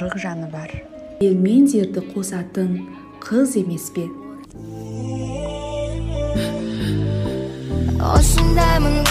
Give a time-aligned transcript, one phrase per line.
[0.00, 0.70] қырық жаны бар
[1.20, 2.80] елмен дерді қосатын
[3.20, 4.06] қыз емес пе
[8.06, 9.02] осындаймын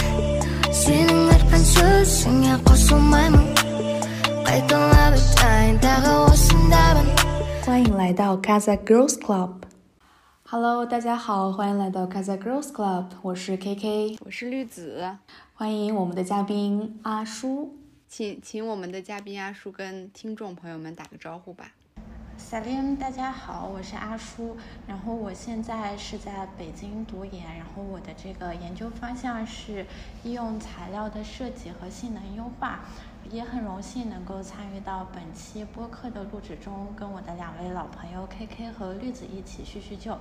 [0.82, 3.46] сенің айтқан сөзіңе қосылмаймын
[4.46, 7.14] қайталап айтайын тағы осындаймын
[7.66, 15.02] 欢迎来到 Casa Girls Club。Hello，大家好，欢迎来到 Casa Girls Club，我是 KK，我是绿子，
[15.52, 17.74] 欢迎我们的嘉宾阿叔，
[18.11, 21.71] 请请我们的嘉宾阿叔跟听众朋友们打个招呼吧。
[22.37, 29.85] 萨林大家好，我是阿叔，然后我现在是在北京读研，然后我的这个研究方向是
[30.25, 32.81] 医用材料的设计和性能优化，
[33.29, 40.17] 也很荣幸能够参与到本期播客的录制中，跟我的两位老朋友 KK 和绿子一起叙叙旧。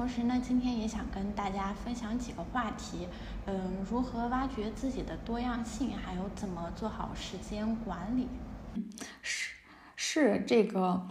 [0.00, 3.06] 同时呢，今天也想跟大家分享几个话题，
[3.44, 8.26] 嗯，如何挖掘自己的多样性，还有怎么做好时间管理。
[9.20, 9.56] 是
[9.96, 11.06] 是这个。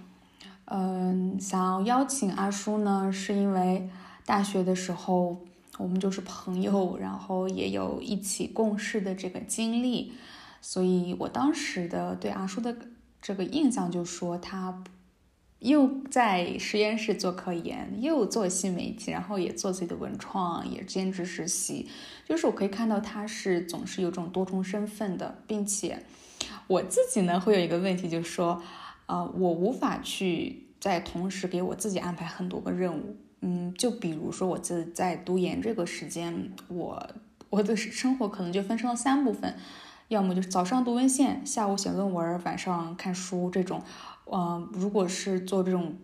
[0.66, 3.88] 嗯，想要邀请阿叔呢，是因为
[4.25, 5.38] 大学的时候
[5.77, 10.14] 我们就是朋友，然后也有一起共事的这个经历，
[10.61, 12.75] 所以我当时的对阿叔的
[13.21, 14.83] 这个印象就说他
[15.59, 21.88] 又在实验室做科研，又做新媒体，然后也做自己的文创，也兼职实习，
[22.25, 26.03] 就是我可以看到他是总是有这种多重身份的，并且
[26.67, 28.61] 我自己呢会有一个问题，就是说。
[29.09, 33.17] 啊，我无法去在同时给我自己安排很多个任务。
[33.41, 37.09] 嗯，就比如说我自在读研这个时间，我
[37.49, 39.55] 我的生活可能就分成了三部分，
[40.09, 43.81] 要么就是早上读文献，下午写论文，晚上看书这种。
[44.31, 45.95] 嗯，如果是做这种，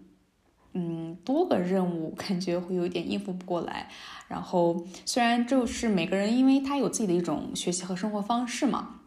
[0.74, 3.90] 嗯，多个任务， 感觉会有点应付不过来。
[4.28, 9.02] 然后虽然就是每个人，因为他有自己的一种学习和生活方式嘛。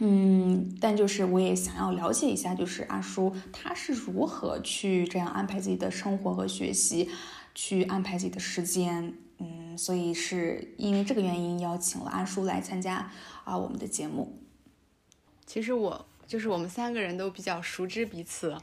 [0.00, 7.10] 嗯，但就是我也想要了解一下，就是阿叔他是如何去这样安排自己的生活和学习，
[7.54, 9.12] 去安排自己的时间。
[9.40, 13.10] 嗯，所以是因为这个原因邀请了阿叔来参加
[13.48, 14.38] 啊我们的节目。
[15.46, 18.54] 其实我就是我们三个人都比较熟知彼此，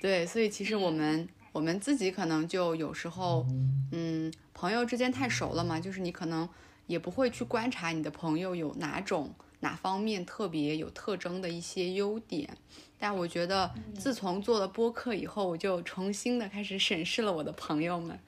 [0.00, 3.44] 对，所以其实我们我们自己可能就有时候，
[3.90, 6.48] 嗯，朋友之间太熟了嘛，就是你可能
[6.86, 9.34] 也不会去观察你的朋友有哪种。
[9.60, 12.56] 哪方面特别有特征的一些优点，
[12.98, 18.18] 但我觉得自从做了播客以后，我就重新的开始审视了我的朋友们，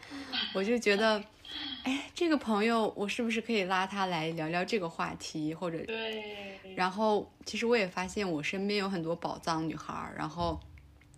[0.55, 1.21] 我就觉得，
[1.85, 10.59] 哎，这个朋友我是不是可以拉他来聊聊这个话题，或者对，然后其实我也发现我身边有很多宝藏女孩，然后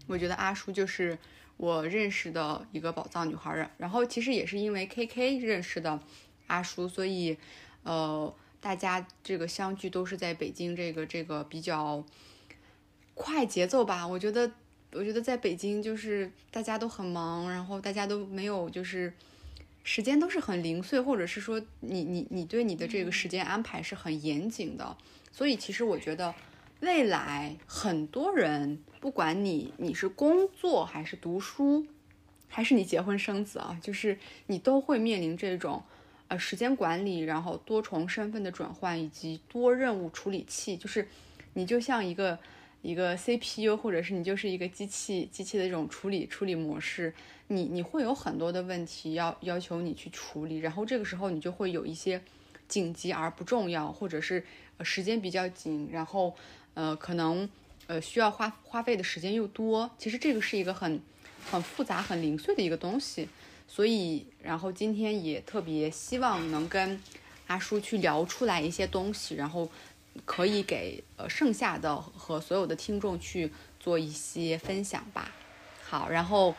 [0.07, 1.19] 我觉得阿叔就是
[1.57, 6.01] 我认识的一个宝藏女孩，然后其实也是因为 KK 认识的
[6.47, 7.37] 阿叔，所以，
[7.83, 8.35] 呃。
[8.59, 12.05] 大家这个相聚都是在北京，这个这个比较
[13.15, 14.05] 快节奏吧。
[14.05, 14.51] 我觉得，
[14.91, 19.13] 我觉得在北京就是大家都很忙，然后大家都没有就是
[19.87, 24.97] 时间都是很零碎，或者是说你你你对你的这个时间安排是很严谨的。
[25.31, 26.35] 所以其实我觉得
[26.81, 31.87] 未来很多人，不管你你是工作还是读书，
[32.49, 35.83] 还是你结婚生子啊，就是你都会面临这种。
[36.29, 41.07] 呃，时间管理，然后多重身份的转换，以及多任务处理器，就是
[41.55, 42.37] 你就像一个
[42.83, 47.15] 一个 CPU，或者是你就是一个机器，机器的这种处理处理模式，
[47.49, 52.21] 你你会有很多的问题要要求你去处理，然后这个时候你就会有一些
[52.69, 54.45] 紧急而不重要，或者是
[54.83, 56.35] 时间比较紧，然后
[56.75, 57.49] 呃可能
[57.87, 61.01] 呃需要花花费的时间又多，其实这个是一个很
[61.51, 63.29] 很复杂、很零碎的一个东西。
[63.69, 67.03] 所以，然后今天也特别希望能跟
[67.49, 69.69] 阿叔去聊出来一些东西，然后
[70.25, 75.33] 可以给呃剩下的和所有的听众去做一些分享吧。
[75.83, 76.55] 好，然后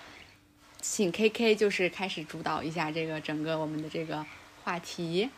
[0.82, 4.26] 请 KK 就是开始主导一下这个整个我们的这个
[4.64, 5.30] 话题。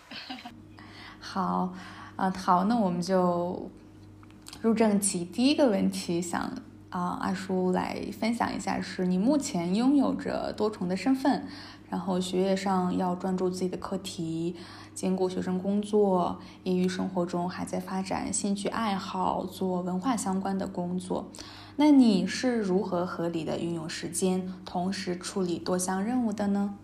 [1.19, 1.73] 好，
[2.15, 3.69] 啊好，那我们就
[4.61, 6.51] 入正题，第一个问题想。
[6.89, 11.47] 啊，阿叔来分享一下，是你目前拥有着多重的身份，
[11.87, 14.55] 然后学业上要专注自己的课题，
[14.95, 21.29] 兼顾学生工作，业余生活中还在发展兴趣爱好，做文化相关的工作。
[21.81, 26.75] 那你是如何合理的运用时间，同时处理多项任务的呢？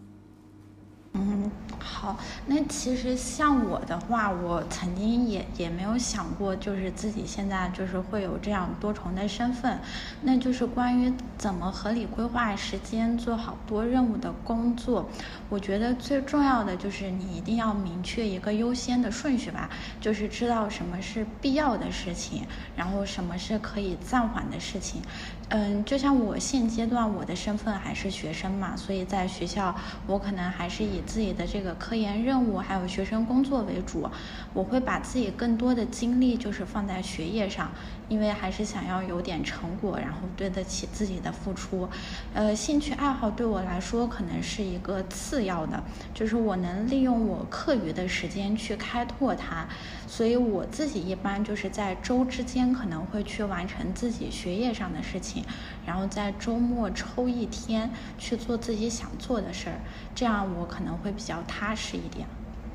[1.18, 9.80] 嗯，好，那其实像我的话，我曾经也也没有想过，就是自己现在就是会有这样多重的身份，
[10.24, 15.10] 那就是关于怎么合理规划时间，做好多任务的工作。
[15.48, 19.70] 我觉得最重要的就是你一定要明确一个优先的顺序吧，
[20.02, 22.46] 就是知道什么是必要的事情，
[22.76, 25.02] 然后什么是可以暂缓的事情。
[25.50, 29.76] 嗯，就像我现阶段我的身份还是学生嘛，所以在学校
[30.08, 34.10] 我可能还是以自己的这个科研任务还有学生工作为主，
[34.54, 37.72] 我会把自己更多的精力就是放在学业上，
[38.08, 41.88] 因为还是想要有点成果，然后对得起自己的付出。
[42.34, 49.68] 呃，兴趣爱好对我来说可能是一个次要的，就是我能利用我课余的时间去开拓它，
[50.08, 55.44] 所以我自己一般就是在周之间可能会去完成自己学业上的事情。
[55.86, 59.80] 然后在周末抽一天去做自己想做的事儿，
[60.16, 62.28] 这样我可能会比较踏实一点。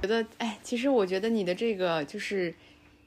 [0.02, 2.54] 觉得，哎，其实我觉得你的这个就是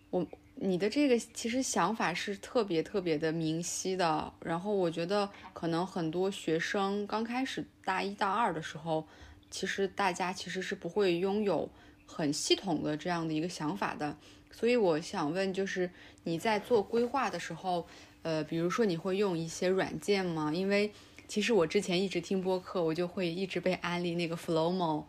[0.09, 4.33] 我，你的这个其实想法是特别特别的明晰的。
[4.41, 9.07] 然后我觉得可能很多学生刚开始大一大二的时候，
[9.49, 11.69] 其实大家其实是不会拥有
[12.05, 14.17] 很系统的这样的一个想法的。
[14.51, 15.89] 所以我想问，就是
[16.23, 17.87] 你在做规划的时候。
[18.23, 20.49] 呃，比如说你会用一些软件吗？
[20.53, 20.93] 因为
[21.27, 25.03] 其实我之前一直听播客，我就会一直被安利那个 Flowmo，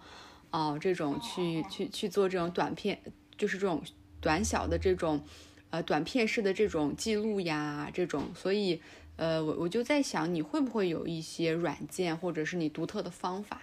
[0.51, 3.01] 啊，这种去去去做这种短片，
[3.39, 3.81] 就是这种
[4.25, 5.23] 短小的这种，
[5.69, 8.31] 呃，短片式的这种记录呀，这种。
[8.35, 8.81] 所以，
[9.17, 13.61] 呃，我我就在想，你会不会有一些软件，或者是你独特的方法，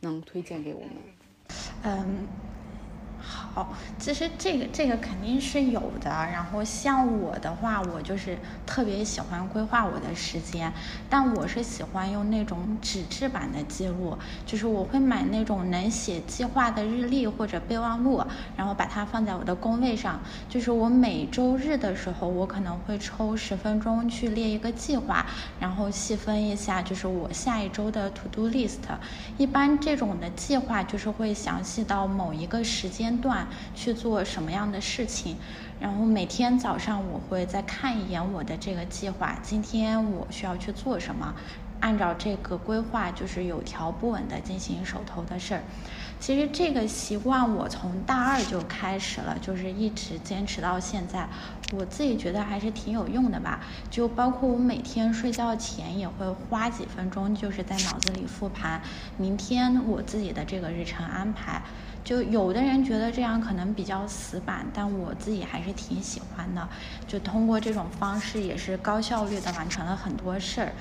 [0.00, 0.90] 能推荐给我们？
[1.84, 2.26] 嗯。
[3.24, 6.10] 好，其实这个这个肯定是有的。
[6.10, 8.36] 然后像我的话，我就是
[8.66, 10.72] 特别喜欢规划我的时间，
[11.08, 18.24] 但我是喜欢用那种纸质版的记录，就是我会买那种能写计划的日历或者备忘录，
[18.56, 20.20] 然后把它放在我的工位上。
[20.48, 25.24] 就是我每周日的时候，我可能会抽十分钟去列一个计划，
[25.60, 28.80] 然后细分一下，就是我下一周的 to do list。
[29.38, 33.11] 一般这种的计划就是会详细到某一个时间。
[33.20, 35.36] 段去做什么样的事情，
[35.80, 41.34] 然后每天早上我会再看一眼我的这个计划，今天我需要去做什么，
[41.80, 45.62] 按照这个规划就是有条不紊的进行手头的事儿。
[46.20, 51.28] 其实这个习惯我从大二就开始了，就是一直坚持到现在，
[51.72, 53.58] 我自己觉得还是挺有用的吧。
[53.90, 58.80] 就包括我每天睡觉前也会花几分钟，就是在脑子里复盘
[59.16, 61.60] 明天我自己的这个日程安排。
[62.04, 66.68] 就有的人觉得这样可能比较死板，但我自己还是挺喜欢的。
[67.06, 70.72] 就通过这种方式，也是高效率的完成了很多事儿，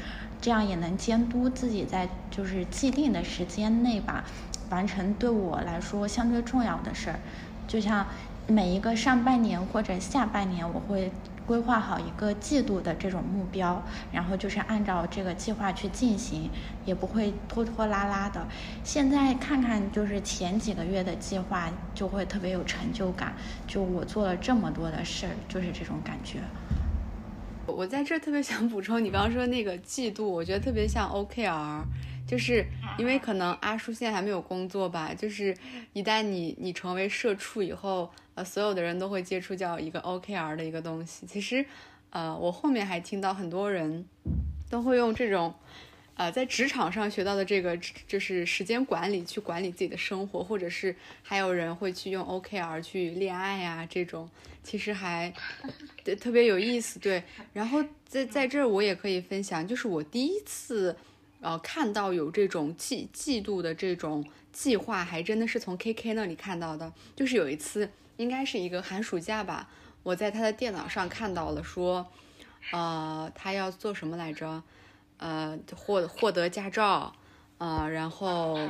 [0.42, 4.24] 这样也能监督自己在就是既定的时间内吧，
[4.70, 7.20] 完成对我来说相对重要的事儿。
[7.68, 8.06] 就像
[8.48, 11.12] 每一个上半年或者下半年，我会。
[11.52, 16.50] 规划好一个季度的这种目标，然后就是按照这个计划去进行，
[16.86, 18.48] 也不会拖拖拉拉的。
[18.86, 23.34] 现在看看就是前几个月的计划，就会特别有成就感。
[23.68, 26.40] 就我做了这么多的事儿，就是这种感觉。
[27.66, 31.82] 我在这特别想补充，你刚刚说那个季度，我觉得特别像 OKR。
[32.26, 32.66] 就是
[32.98, 35.54] 因为可能阿叔现在还没有工作吧，就是
[35.92, 41.26] 一旦你你成为社畜以后，呃，所有的人都会接触叫一个 OKR 的一个东西。
[41.26, 41.66] 其实，
[42.10, 44.06] 呃，我后面还听到很多人
[44.70, 45.54] 都会用这种，
[46.16, 54.30] 呃，在职场上学到的这个就是时间管理去管理自己的生活，或者是还有人会去用 OKR 去恋爱啊，这种
[54.64, 55.34] 其实还
[56.04, 57.00] 对特别有意思。
[57.00, 57.24] 对，
[57.54, 60.96] 然后在在这儿我也可以分享，就是我第一次。
[61.44, 64.24] 呃，看到有这种季季度的这种
[64.54, 66.94] 计划，还真的是从 K K 那里看到的。
[67.16, 67.90] 就是有一次，
[68.22, 69.68] 应该是一个寒暑假吧，
[70.04, 72.06] 我在他的电脑上看到了，说，
[72.72, 74.64] 呃，他要做什么来着？
[75.18, 77.14] 呃，获获得驾照，
[77.58, 78.70] 呃，然后，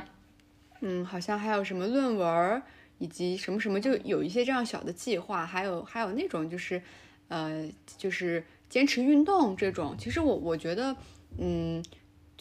[0.79, 2.63] 嗯，好像还有什么论文，
[2.97, 5.45] 以及什么什么，就有一些这样小的计划。
[5.45, 6.81] 还有还有那种就是，
[7.27, 9.95] 呃，就是坚持运动这种。
[9.97, 10.95] 其实我我觉得，
[11.37, 11.83] 嗯。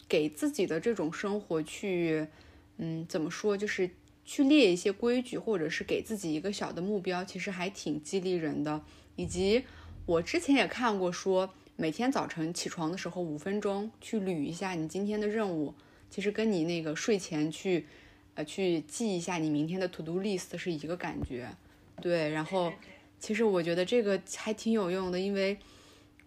[0.09, 2.27] 给自己的这种生活去，
[2.75, 3.89] 嗯，怎么说，就是
[4.31, 8.81] 去列一些规矩，或者是给自己一个小的目标，其实还挺激励人的。
[9.17, 9.61] 以及
[10.05, 15.73] 我之前也看过，说每天早晨起床的时候五分钟去捋一下你今天的任务，
[16.09, 17.85] 其实跟你那个睡前去，
[18.35, 21.49] 呃，去记一下你明天的 to do list 是一个感觉。
[22.01, 22.71] 对，然后
[23.19, 25.57] 其实我觉得这个还挺有用的，因为。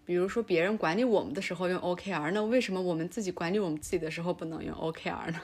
[0.07, 5.41] 比如说别人管理我们的时候用 OKR，那为什么我们自己管理我们自己的时候不能用 OKR 呢？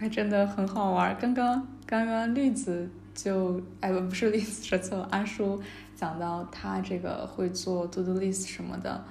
[0.00, 1.14] 还真的很好玩。
[1.20, 5.60] 刚刚刚刚绿子就哎不不是绿子说错了，阿叔
[5.94, 9.04] 讲到他这个会做 To Do List 什么的，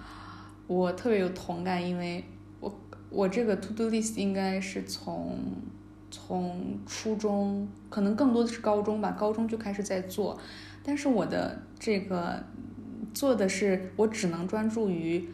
[0.65, 2.25] 我特别有同感，因为
[2.59, 2.79] 我
[3.11, 5.37] 我这个 To Do List 应该是从
[6.09, 10.39] 从初中，可能更多的是高中吧，高中就开始在做，
[10.83, 12.43] 但是我的这个。
[13.11, 15.27] 做的是我只能专注于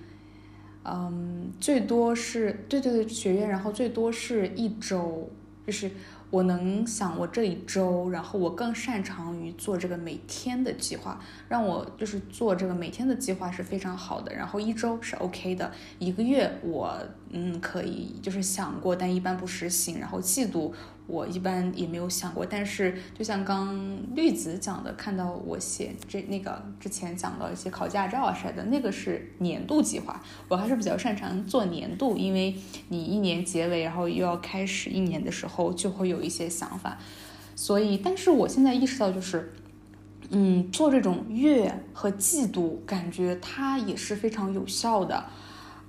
[0.86, 5.30] 嗯，最多是对对对学院，然后最多是一周，
[5.66, 5.90] 就是
[6.30, 17.00] 我能想我这一周，然后我更擅长于做这个每天的计划，让我就是做这个每天的计划是非常好的，然后一周是 OK 的，一个月我
[17.36, 20.74] 嗯可以就是想过，但一般不实行，然后季度。
[21.08, 23.78] 我一般也没有想过，但是就像刚
[24.16, 32.56] 绿子讲的，看到我写这那个之前讲到一些考驾照啊啥的，那个是年度计划，我还是比较擅长做年度，因为
[32.90, 36.98] 你一年结尾，然后又要开始一年的时候，就会有一些想法。
[37.56, 39.54] 所以，但是我现在意识到，就是，
[40.32, 45.24] 嗯，做这种月和季度，感觉它也是非常有效的，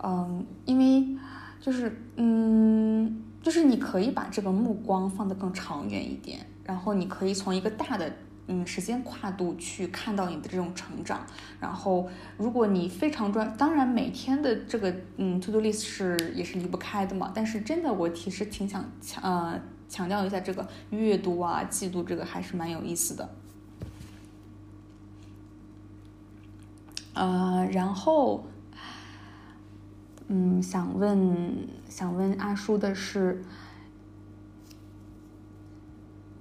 [0.05, 1.17] 嗯，因为
[1.67, 3.23] 就是，嗯。
[3.43, 8.13] 就是你可以把这个目光放得更长远一点，然后你可以从一个大的
[8.49, 11.25] 嗯时间跨度去看到你的这种成长。
[11.61, 17.31] 然后如果你非常专，当然每天的这个嗯 to do list 是也是离不开的嘛。
[17.33, 23.31] 但是真的我其实挺想强呃强调一下这个阅读啊季度这个还是蛮有意思的。
[27.15, 28.45] 呃，然后。
[30.29, 33.45] 嗯，想问想问阿叔的是，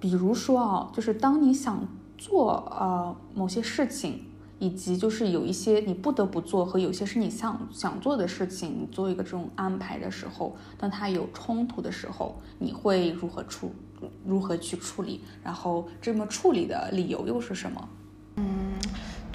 [0.00, 1.86] 比如说啊，就是当你想
[2.18, 4.24] 做呃某些事情，
[4.58, 13.70] 以及就是有一些你不得不做和有些是你想想做的事情，你做一个这种安排的时候，当它有冲突的时候，你会如何处
[14.24, 15.20] 如何去处理？
[15.44, 17.88] 然后这么处理的理由又是什么？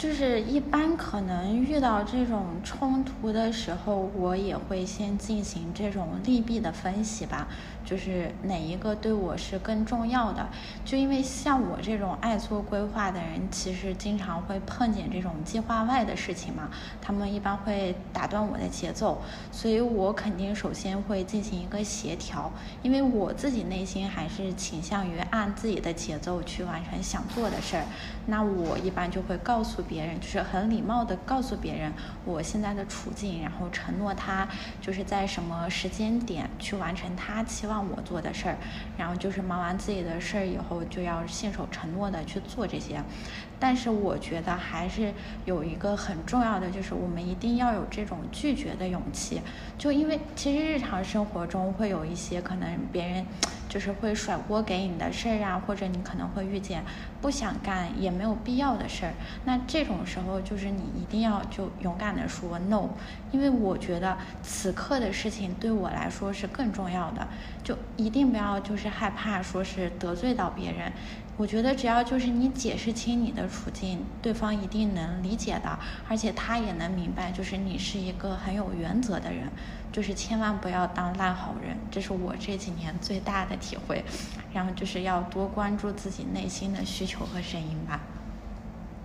[0.01, 7.47] 就是一般可能遇到这种冲突的时候，我也会先进行这种利弊的分析吧。
[7.85, 10.47] 就是哪一个对我是更重要的？
[10.83, 16.69] 就因为像我这种爱做规划的人，其实经常会碰见这种计划外的事情嘛。
[16.99, 22.51] 他们一般会打断我的节奏，所以我肯定首先会进行一个协调。
[22.81, 27.83] 因为我自己内心还是倾向于按自己的节奏去完成想做的事儿。
[28.27, 31.91] 那我一般就会告诉别人，就是很礼貌的告诉别人
[32.23, 34.47] 我现在的处境，然后承诺他
[34.79, 37.89] 就是在什么时间点去完成他期望。
[37.89, 38.57] 我做的事儿，
[38.97, 43.01] 然后就是忙完自己的事儿以后，就要信守承诺的去做这些。
[43.59, 45.13] 但是我觉得还是
[45.45, 49.41] 有一个很重要的，就是我们一定要有这种拒绝的勇气。
[49.77, 53.25] 就因为其实日常生活中会有一些可能别人。
[53.71, 56.83] 就是会甩锅给你的事儿啊，或者你可能会遇见
[57.21, 59.13] 不想干也没有必要的事儿，
[59.45, 62.89] 那这种时候就是你一定要就勇敢的说 no，
[63.31, 67.25] 因为我觉得此刻的事情对我来说是更重要的，
[67.63, 70.91] 就一定不要就是害怕说是得罪到别人。
[71.37, 79.47] 我觉得只要就是你解释清你的处境，对方一定能理解的，而且他也能明白，就是你是一个很有原则的人。
[79.91, 84.03] 就是千万不要当烂好人，这是我这几年最大的体会。
[84.53, 88.01] 然后就是要多关注自己内心的需求和声音吧。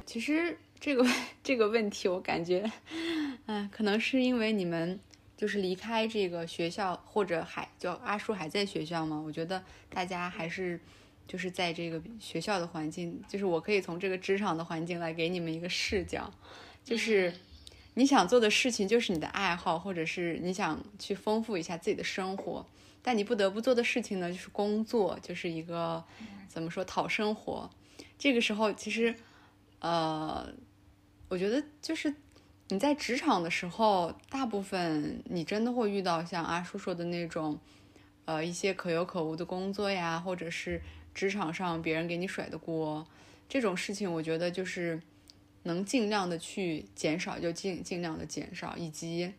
[0.05, 1.07] 其实这个
[1.43, 2.69] 这个问题，我感觉，
[3.47, 4.99] 嗯，可能是因为你们
[5.37, 9.17] 就是离开这个学校，或者还就阿叔还在学校嘛？
[9.25, 10.81] 我觉得大家还是
[11.29, 16.29] 就是在这个学校的环境，就是我可以从这个职场的环境来给你们一个视角，
[16.85, 17.33] 就是。
[17.99, 22.67] 你想做的事情就是你的爱好，或者是你想去丰富一下自己的生活，
[23.01, 26.05] 但你不得不做的事情呢，就是工作，就是一个
[26.47, 27.71] 怎么说讨生活。
[28.19, 29.15] 这个时候，其实，
[29.79, 30.47] 呃，
[31.31, 32.15] 我觉得就是
[32.69, 37.59] 你在职场的时候，大部分你真的会遇到像阿叔说的那种，
[38.27, 40.83] 呃，一些可有可无的工作呀，或者是
[41.15, 43.07] 职场上别人给你甩的锅，
[43.49, 45.01] 这种事情，我觉得就是。
[45.67, 49.33] 能尽量的去减少就尽尽量的减少，以及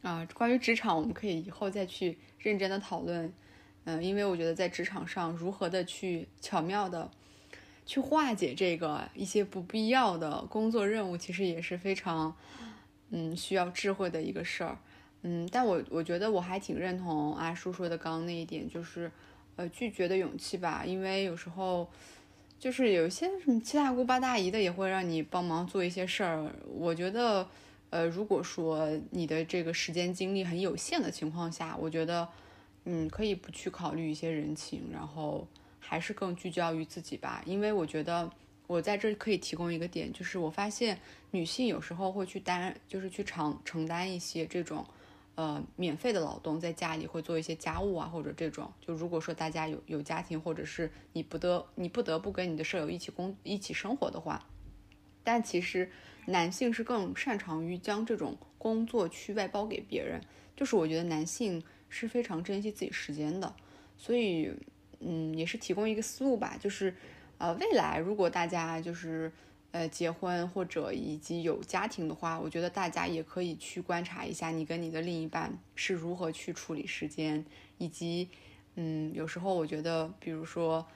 [0.00, 3.32] 啊，关于职场，我们可以以后再去认真的讨论。
[3.84, 7.10] 嗯，因为我觉得在职场上，如何的去巧妙的
[7.84, 12.36] 去化解这个一些不必要的工作任务，其实也是非常
[13.10, 14.78] 嗯需要智慧的一个事儿。
[15.22, 19.10] 嗯，但我我觉得我还挺认同阿叔说的刚刚那一点，就是
[19.56, 21.90] 呃拒绝的勇气吧，因为有时候。
[22.60, 26.54] 就是有一些什么七大姑八大姨的也会让你帮忙做一些事儿。
[26.68, 27.48] 我觉得，
[27.88, 32.28] 呃，如果说你的这个时间精力很有限的情况下，我觉得，
[32.84, 35.48] 嗯，可以不去考虑一些人情，然后
[35.78, 37.42] 还是更聚焦于自己吧。
[37.46, 38.30] 因为我觉得
[38.66, 40.98] 我在这可以提供一个点，就是我发现
[41.30, 44.86] 女性有时候会去担，就是去承承担一些这种。
[45.40, 48.70] 呃，免费的劳动在家里会做一些家务啊，或者这种。
[48.78, 54.46] 就如果说大家有有家庭，或者是你不得你不得不跟你的舍友一起工一起生活的话，
[55.24, 55.90] 但其实
[56.26, 60.20] 男性是更擅长于将这种工作去外包给别人。
[60.54, 63.54] 就是我觉得男性是非常珍惜自己时间的，
[63.96, 64.52] 所以
[64.98, 66.94] 嗯，也是提供一个思路吧，就是
[67.38, 69.32] 呃，未来如果大家就是
[69.72, 77.44] 呃结婚或者以及有家庭的话，我觉得大家也可以去观察一下你跟你的另一半是如何去处理时间，
[77.78, 78.28] 以及
[78.76, 80.86] 嗯，有时候我觉得，比如说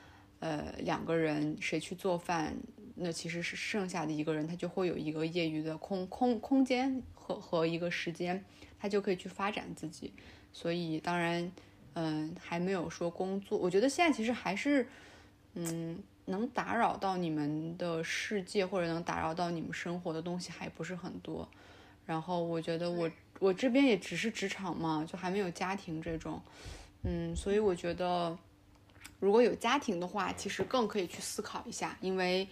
[0.40, 2.56] 呃两个人谁去做饭。
[2.96, 8.44] 那其实是剩下的一个人，他就会有一个业余的空空空间和和一个时间，
[8.78, 10.12] 他就可以去发展自己。
[10.52, 11.50] 所以当然，
[11.94, 13.58] 嗯，还没有说工作。
[13.58, 14.86] 我觉得现在其实还是，
[15.54, 21.48] 嗯，能打扰到你们的世界或者能打扰到你们生活的东西还不是很多。
[22.06, 26.40] 然后我觉得我我这边也只是职场嘛，就还没有家庭这种，
[27.02, 28.36] 嗯，所以我觉得
[29.20, 32.48] 如果有家庭的话，其实更可以去思考一下，因为。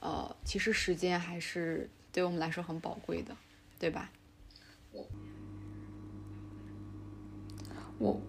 [0.00, 3.34] 呃，其实时间还是对我们来说很宝贵的，
[3.78, 4.10] 对吧？
[7.98, 8.20] 我，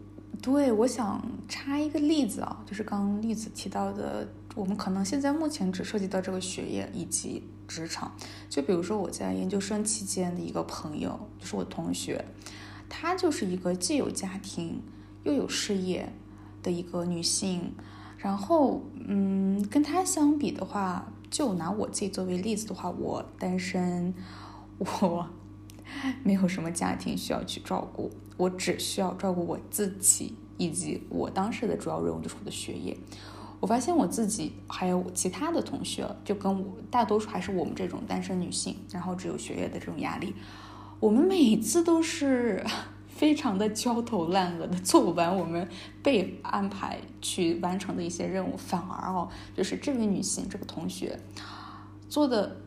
[0.42, 4.26] 对，我想插一个例子啊，就是刚刚栗子提到的，
[4.56, 8.16] 我们可能现在目前只涉及到这个学业以及职场。
[8.50, 12.26] 就比如说我在研究生期间的一个朋友，就是我同学，
[12.90, 14.82] 她就是一个既有家庭
[15.24, 16.12] 又有事业
[16.64, 17.74] 的一个女性，
[18.18, 21.12] 然后，嗯，跟她相比的话。
[21.32, 24.14] 就拿我自己作为例子的话，我单身，
[24.78, 25.28] 我
[26.24, 32.96] 没有什么家庭需要去照顾，我只需要照顾我自己以及我当时的主要任务就是我的学业。
[33.66, 40.36] 我发现我自己还有其他的同学，就跟我大多数还是我们这种单身女性，然后只有学业的这种压力，
[41.00, 42.64] 我们每次都是。
[43.16, 45.66] 非常的焦头烂额的做不完我们
[46.04, 51.18] 被安排去完成的一些任务，反而哦，就是这位女性这个同学
[52.10, 52.58] 做的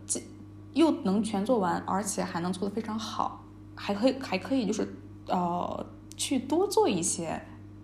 [0.72, 3.44] 又能全做完，而且还能做的非常好，
[3.74, 4.88] 还可以还可以就是
[5.26, 7.38] 呃去多做一些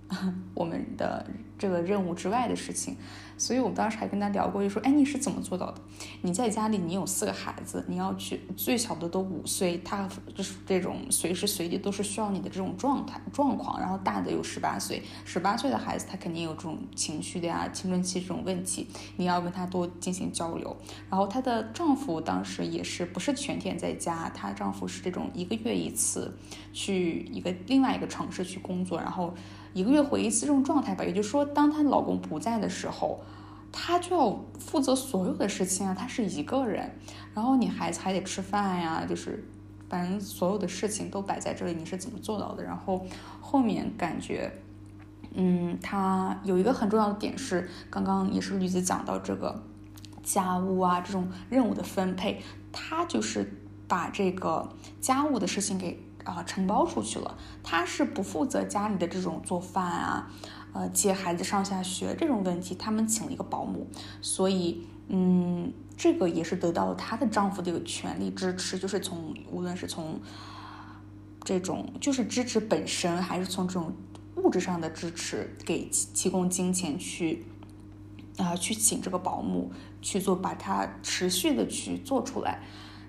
[0.57, 1.27] 我们的
[1.59, 2.97] 这个任务之外的事情。
[3.37, 5.81] 所以我们当时还跟他聊过，就说：“哎，你是怎么做到的？
[6.23, 13.81] 你在家里，你有四个孩子，你要去最小的都五岁，他就是这种随时随地都是需要你的这种状态状况。
[13.81, 18.87] 然后大的有十八岁，十八岁的孩子他肯定有这种情绪的呀，青春期这种问题，
[19.17, 20.77] 你要跟他多进行交流。
[21.11, 26.33] 然后她的丈夫当时也是不是全天在家，她丈夫是这种一个月一次
[26.73, 29.35] 去一个另外一个城市去工作，然后。”
[29.75, 33.21] 一个月回一次这种状态吧，也就是说，当她老公不在的时候，
[33.73, 35.93] 她就要负责所有的事情啊。
[35.93, 36.89] 她是一个人，
[37.35, 39.45] 然后你孩子还得吃饭呀，就是
[39.89, 42.63] 反正所有的事情都摆在这里，你是怎么做到的？
[42.63, 43.05] 然后
[43.41, 44.49] 后面感觉，
[45.35, 49.61] 嗯，她有一个很重要的点是，刚刚也是驴子讲到这个
[50.23, 54.69] 家务啊这种任务的分配，她就是把这个
[55.01, 56.01] 家务的事情给。
[56.25, 60.31] 啊，承包出去了，他是不负责家里的这种做饭啊，
[60.73, 63.87] 呃，接孩子上下学这种问题，他们请了一个保姆，
[64.23, 70.19] 所以，嗯，这个也是得到了她的丈夫的一个全力支持，就是从无论是从
[71.45, 73.93] 这种就是支持本身，还是从这种
[74.37, 77.45] 物质上的支持，给提供金钱去
[78.39, 82.63] 啊，去请这个保姆去做，把它持续的去做出来。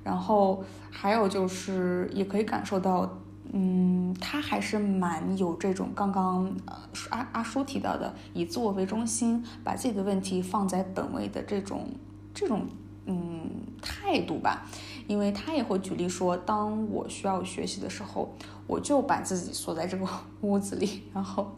[0.03, 0.63] 然后
[0.97, 3.19] 还有就是，也可以感受到，
[3.51, 6.75] 嗯，他还是蛮有这种刚刚呃
[7.09, 11.85] 阿阿叔提到的以自我为中心，把自己的问题放在本位的这种
[12.33, 12.65] 这种
[13.05, 13.49] 嗯
[13.81, 14.65] 态度吧。
[15.07, 18.33] 因为他也会举例说，当我需要学习的时候，
[18.65, 20.07] 我就把自己锁在这个
[20.41, 21.55] 屋子里，然后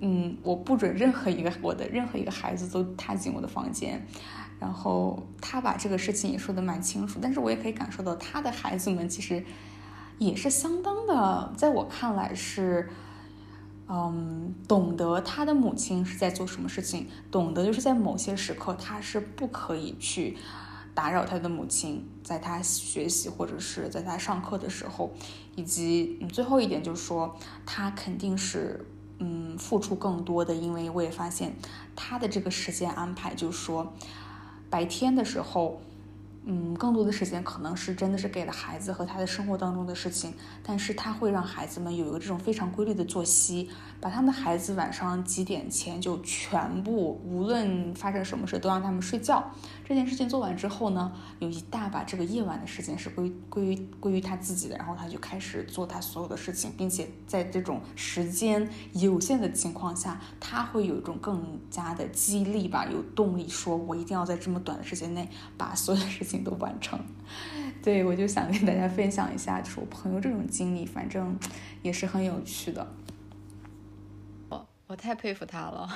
[0.00, 4.06] 嗯，我不准任何一个我的任何一个孩子都踏进我的房间。
[4.60, 9.42] 然后他把这个事情也说的蛮清楚，但是我也可以感受到他的孩子们其实
[10.18, 12.90] 也是相当的，在我看来是，
[13.88, 20.36] 嗯，懂得他的母亲是在做什么事情，懂得就是在某些时刻他是不可以去
[20.94, 25.10] 打扰他的母亲，在他学习或者是在他上课的时候，
[25.56, 28.84] 以及最后一点就是说他肯定是
[29.20, 31.56] 嗯付出更多的，因为我也发现
[31.96, 33.90] 他的这个时间安排就是说。
[34.70, 35.78] 白天的时候。
[36.46, 43.68] 嗯，更多的时间可能是真的是给了孩子和他的生活当中的事情，但是他会让孩子们有一个这种非常规律的作息，
[44.00, 49.52] 把他们的孩子晚上几点前就全部，无论发生什么事都让他们睡觉。
[49.84, 66.29] 这件事情做完之后呢，有一大把这个夜晚的时间是归归于归于他自己的，然后他就开始做他所有的事情，并且在这种时间有限的情况下，他会有一种更加的激励吧，有动力说，我一定要在这么短的时间内把所有的事情。
[66.38, 66.98] 都完成，
[67.82, 71.38] 对我就想跟大家分享一下，就是我朋友这种经历，反正
[71.82, 72.86] 也是很有趣的。
[74.48, 75.88] 我我太佩服他了。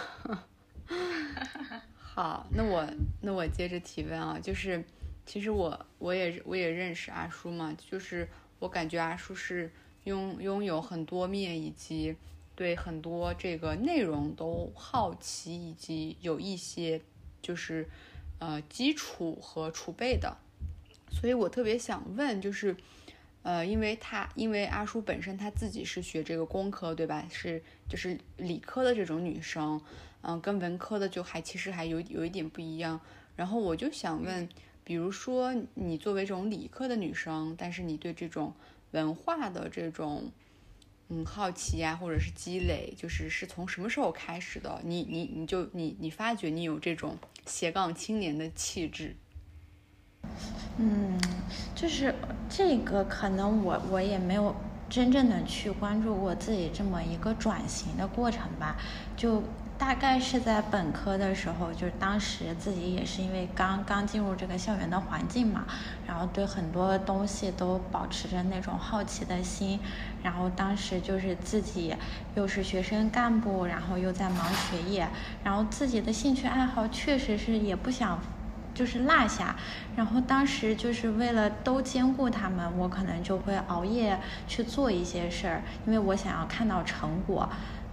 [1.96, 2.86] 好，那我
[3.20, 4.84] 那我接着提问啊，就是
[5.26, 9.72] 其实我我也我也认识阿叔嘛，就是我感觉阿叔是
[10.04, 12.14] 拥拥有很多面，以及
[12.54, 17.00] 对很多这个内容都好奇，以及有一些
[17.42, 17.88] 就是
[18.38, 20.36] 呃基础和储备的。
[21.10, 22.76] 所以我特别想问，就是，
[23.42, 27.24] 呃，因为他因为阿叔本身他自己是学这个工科，对吧？
[27.30, 29.80] 是就是理科的这种女生，
[30.22, 33.00] 嗯，跟文科的就还其实还有有一点不一样。
[33.36, 34.48] 然后我就想问，
[34.82, 38.52] 比如说你作为这种理科的女生，但是你对这种
[38.90, 40.32] 文化的这种
[41.08, 44.80] 嗯好奇呀，或者是积累，就是是从什么时候开始的？
[44.82, 49.14] 你你你就你你发觉你有这种斜杠青年的气质？
[50.78, 51.20] 嗯，
[51.74, 52.14] 就是
[52.48, 54.56] 这个可能我我也没有
[54.88, 58.76] 真正的去关注过自己这么一个转型的过程吧，
[59.14, 59.42] 就
[59.76, 65.64] 大概是在本科的时候，就是当时自己也是因为刚刚进入这个校园的环境嘛，
[66.06, 69.78] 然后对很多东西都保持着那种好奇的心，
[70.22, 71.94] 然后当时就是自己
[72.34, 75.08] 又是学生干部，然后又在忙学业，
[75.42, 78.20] 然后自己的兴趣爱好确实是也不想。
[78.74, 79.54] 就是落下，
[79.94, 87.48] 然后当时就是为了都兼顾他们，我可能就会熬夜去做一些事儿，因为我想要看到成果。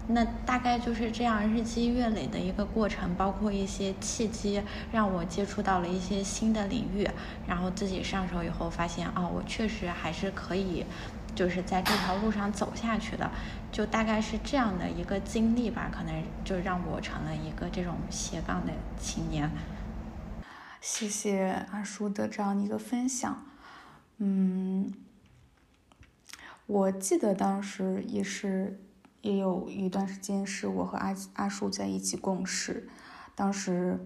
[0.08, 4.62] 那大概就是这样日积月累的一个过程，包括一些契机，
[4.92, 7.08] 让我接触到了一些新的领域，
[7.48, 10.86] 然后自己上手以后发现，啊，我确实还是可以，
[11.34, 13.30] 就是在这条路上走下去的。
[13.72, 19.50] 就大概是这样的一个经历吧，可能就让我成了一个这种斜杠的青年。
[20.82, 23.46] 谢谢阿叔的这样一个分享，
[24.18, 24.92] 嗯，
[26.66, 28.82] 我记得当时也是
[29.22, 32.90] 也有一段时间是我和阿阿叔在一起共事，
[33.36, 34.00] 当时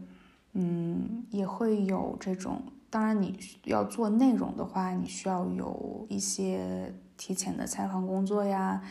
[0.53, 8.81] 嗯也会有这种，当然你要做内容的话，你需要有一些提前的采访工作呀。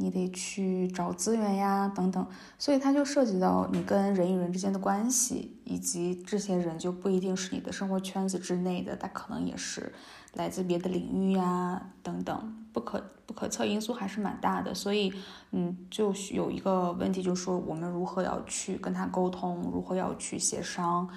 [0.00, 2.24] 你得去找资源呀，等等，
[2.56, 9.92] 所以它就涉及到你跟人与人之间的关系，以及这些人就不一定是你的生活圈子之内的，他可能也是
[10.34, 14.74] 来自别的领域呀，等等，不可不可测因素还是蛮大的。
[14.74, 15.12] 所以，
[15.52, 21.08] 嗯，就有一个问题，就是说我们如何要去跟他沟通，如何要去协商，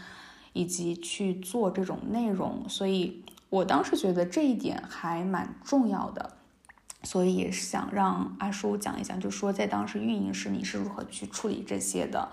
[0.54, 2.68] 以及去做这种内容。
[2.68, 6.38] 所以我当时觉得这一点还蛮重要的。
[7.04, 12.30] 所以也是想让阿叔讲一讲，就说在当时运营时你是如何去处理这些的，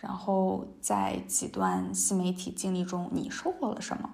[0.00, 4.10] 然后在几段新媒体经历中你收获了什么？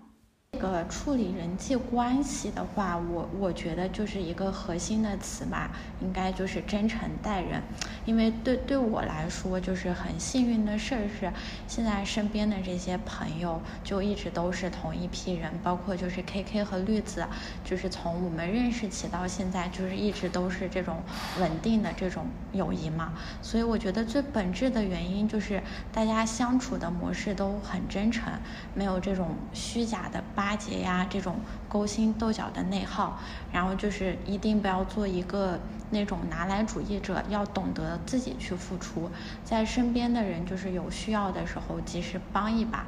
[0.55, 7.61] 这个处理人际关系的话，我我觉得就是一个核心的词吧，应该就是真诚待人。
[8.07, 11.33] 因为对对我来说，就是很幸运的事儿是，
[11.67, 17.27] 现在身边的这些朋友就一直都是同一批人，包括就是 K K 和绿子，
[17.65, 21.03] 就是从我们认识起到现在，就是一直都是这种
[21.41, 23.15] 稳定的这种友谊嘛。
[23.43, 25.61] 所以我觉得最本质的原因就是
[25.93, 28.33] 大家相处的模式都很真诚，
[28.73, 30.55] 没有这种虚假的吧巴。
[30.57, 33.19] 结呀，这种勾心斗角的内耗，
[33.51, 35.59] 然后就是一定不要做一个
[35.91, 39.11] 那种拿来主义者，要懂得自己去付出，
[39.43, 42.87] 在身边的人就是有需要的时候及时帮一把。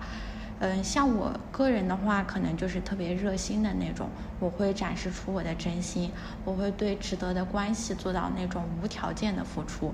[0.58, 6.12] 嗯，像我个人的话，可能就是特别热心的那种，我会展示出我的真心，
[6.44, 9.92] 我会对值得的关系做到那种无条件的付出。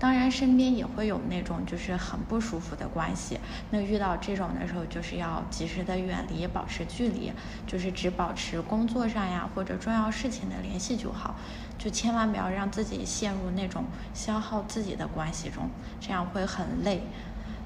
[0.00, 3.38] 当然，身边也会有那种就是很不舒服的关系。
[3.68, 7.30] 那遇到这种的时候，就是要及时的远离，保持距离，
[7.66, 11.36] 就是只保持工作上呀或者重要事情的联系就好。
[11.76, 13.84] 就千万不要让自己陷入那种
[14.14, 15.68] 消耗自己的关系中，
[16.00, 17.02] 这样会很累。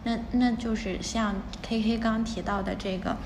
[0.03, 3.16] 那那就是像 K K 刚提到的这个，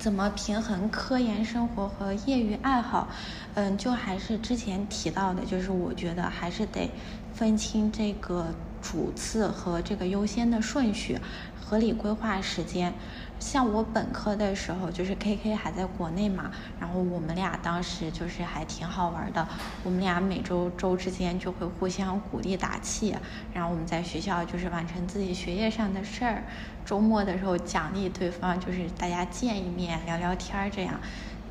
[0.00, 3.08] 怎么平衡科研生活和业余爱好？
[3.54, 6.90] 嗯，就还是之前提到的，就是我觉得还是得。
[7.38, 11.16] 分清这个主次和这个优先的顺序，
[11.54, 12.92] 合理规划时间。
[13.38, 19.46] 像我本科的时候，就是 K K 还在国内嘛，然后我们俩当时就是还挺好玩的。
[19.84, 23.14] 我们俩每周周之间就会互相鼓励打气，
[23.54, 26.42] 然后我们在学校就是完成自己学业上的事儿，
[26.84, 31.00] 周末的时候奖励对方，就是大家见一面聊聊天儿这样。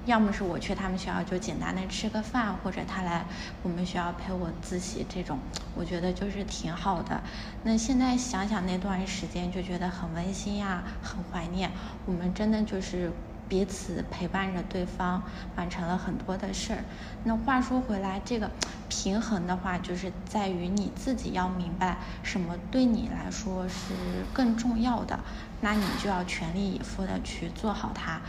[0.08, 3.26] 要么是我去他们学校就简单的吃个饭，或者他来
[3.62, 5.38] 我们学校陪我自习，这种
[5.76, 7.22] 我觉得就是挺好的。
[7.64, 11.70] 那现在想想那段时间，就觉得很温馨呀，很怀念。
[12.06, 13.12] 我们真的就是
[13.50, 15.22] 彼此陪伴着对方，
[15.58, 16.84] 完成了很多的事儿。
[17.26, 18.50] 那话说回来，这个
[18.88, 23.94] 平衡的话，就是在于你自己要明白什么对你来说是
[24.34, 25.20] 更重要的，
[25.60, 28.22] 那你就要全力以赴的去做好它。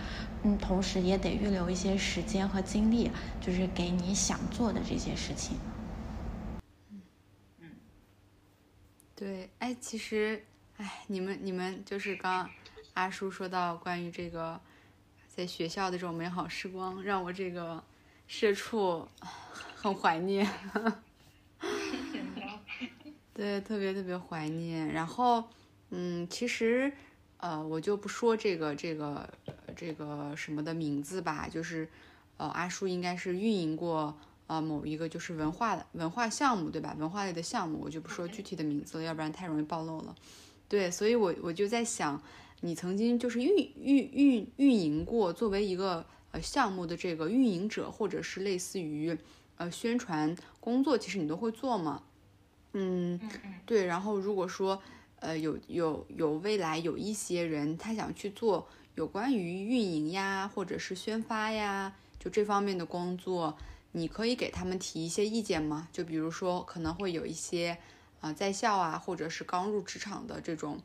[0.43, 5.57] 嗯，同时也得预留一些时间和精力，就是给你想做的这些事情。
[7.61, 7.71] 嗯，
[9.15, 10.45] 对，哎，其实，
[10.77, 12.49] 哎，你们你们就是刚
[12.95, 14.61] 阿叔说到关于这个。
[15.29, 17.81] 在学校的这种美好时光，让我这个
[18.27, 19.07] 社畜
[19.77, 20.45] 很怀念。
[23.33, 24.93] 对，特别特别怀念。
[24.93, 25.49] 然后，
[25.91, 26.93] 嗯，其实，
[27.37, 29.33] 呃，我就不说这个这个
[29.79, 31.89] 这个什么的名字吧，就是，
[32.37, 36.97] 呃，阿叔应该是运营过呃某一个就是文化的文化项目，对吧？
[36.99, 40.15] 文化类的项目，我就不说具体的名字了，要不然太容易暴露了。
[40.69, 42.21] 对，所以我我就在想。
[42.61, 49.17] 你曾经就是运运运运营过，作为一个呃项目的这个运营者，或者是类似于
[49.59, 52.03] 呃宣传工作，其实你都会做吗？
[52.73, 53.17] 嗯，
[53.65, 53.87] 对。
[53.87, 54.83] 然后如果说
[55.21, 58.67] 呃有有有未来有一些人他想去做
[58.99, 63.57] 有关于运营呀，或者是宣发呀，就这方面的工作，
[63.93, 65.87] 你可以给他们提一些意见吗？
[65.93, 67.79] 就比如说可能会有一些
[68.21, 70.81] 啊在校啊，或者是刚入职场的这种。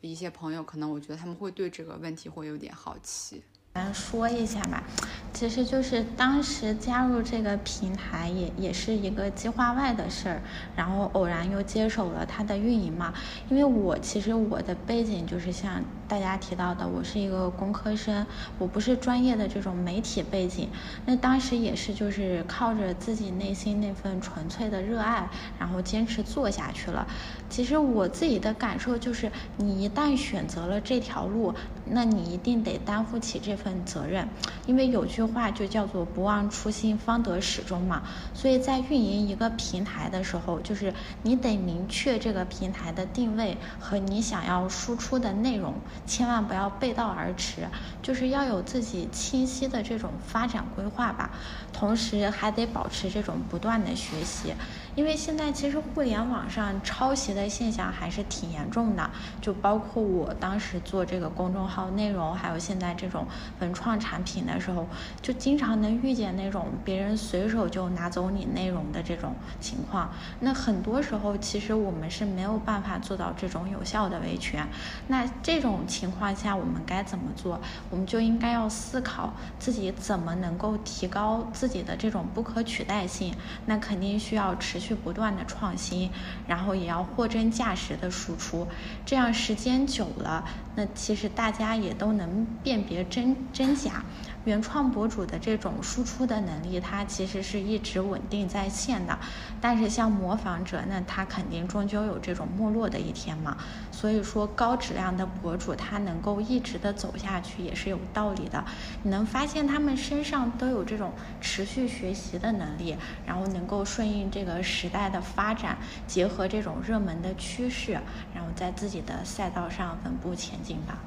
[0.00, 3.42] 一些朋友可能，我觉得他们会对这个问题会有点好奇。
[3.72, 4.84] 咱说一下吧，
[5.32, 10.42] 其实就是当时加入这个平台也也是一个计划外的事儿，
[10.76, 13.14] 然后偶然又接手了它的运营嘛。
[13.48, 18.26] 因为我其实我的背景就是像大家提到的，我是一个工科生，
[18.58, 20.68] 我不是专业的这种媒体背景。
[21.06, 25.26] 那当时也是就是靠着自己内心那份纯粹的热爱，
[25.58, 27.06] 然后坚持做下去了。
[27.48, 31.54] 其实我自己的感受就是，你一旦选择了这条路，
[31.86, 33.54] 那你一定得担负起这。
[33.54, 34.28] 份责任，
[34.66, 38.02] 因为有句话就叫做“不忘初心，方得始终”嘛。
[38.34, 45.72] 所以在运营一个平台的时候，就是你得明确这个平台的定位和你想要输出的内容，
[46.06, 47.68] 千万不要背道而驰，
[48.02, 51.30] 就是要有自己清晰的这种发展规划吧。
[51.72, 54.54] 同时还得保持这种不断的学习。
[54.94, 63.26] 因为现在其实互联网上抄袭的现象还是挺严重的，就包括我当时做这个公众号内容，还有现在这种
[63.58, 64.86] 文创产品的时候，
[65.20, 70.12] 就经常能遇见那种别人随手就拿走你内容的这种情况。
[70.38, 74.64] 那很多时候其实我们是没有办法做到这种有效的维权。
[75.08, 77.60] 那这种情况下我们该怎么做？
[77.90, 83.34] 我们就应该要思考自己怎么能够提高自己的这种不可取代性。
[83.66, 84.83] 那肯定需要持。
[84.84, 86.10] 去不断的创新，
[86.46, 88.68] 然后也要货真价实的输出，
[89.06, 90.44] 这样时间久了，
[90.74, 94.04] 那其实大家也都能辨别真真假。
[94.44, 99.18] 原创博主的这种输出的能力，它其实是一直稳定在线的，
[99.60, 103.56] 但是像模仿者，那他肯定终究有这种没落的一天嘛。
[103.90, 108.62] 所以说，高质量的博主他能够一直的走下去，也是有道理的。
[109.02, 117.92] 你能发现他们身上都有这种持续学习的能力，然后能够顺应这个时代的发展，结合这种热门的趋势，
[118.34, 120.98] 然后在自己的赛道上稳步前进吧。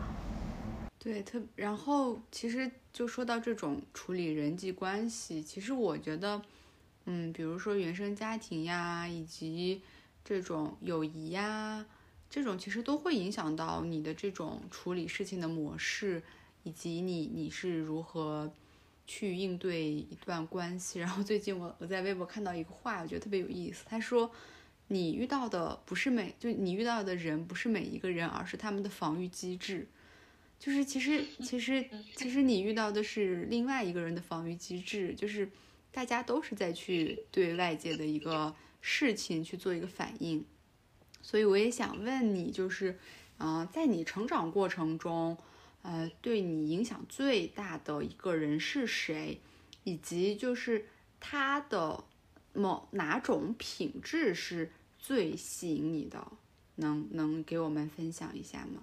[1.07, 6.41] 对，特然后其实就说到这种处理人际关系，其实我觉得，
[7.05, 9.81] 嗯，比如说原生家庭呀，以及
[10.25, 11.85] 这种友谊呀，
[12.29, 16.21] 这种其实都会影响到你的这种处理事情的模式，
[16.63, 18.51] 以及你你是如何
[19.05, 20.99] 去应对一段关系。
[20.99, 24.29] 然后最近我我在微博看到一个话，我觉得特别有意思，他说，
[24.89, 29.87] 你遇到的不是每就你遇到的人不是每一个人，而是他们的防御机制。
[30.59, 35.49] 就是其实其实其实你遇到的是另外一个人的防御机制，就是
[35.91, 40.43] 大家都是在去对外界的一个事情去做一个反应，
[41.21, 42.97] 所以我也想问你，就是，
[43.37, 45.37] 嗯，在你成长过程中，
[45.83, 49.39] 呃，对你影响最大的一个人是谁，
[49.83, 50.87] 以及就是
[51.19, 52.03] 他的
[52.53, 56.31] 某哪种品质是最吸引你的，
[56.75, 58.81] 能能给我们分享一下吗？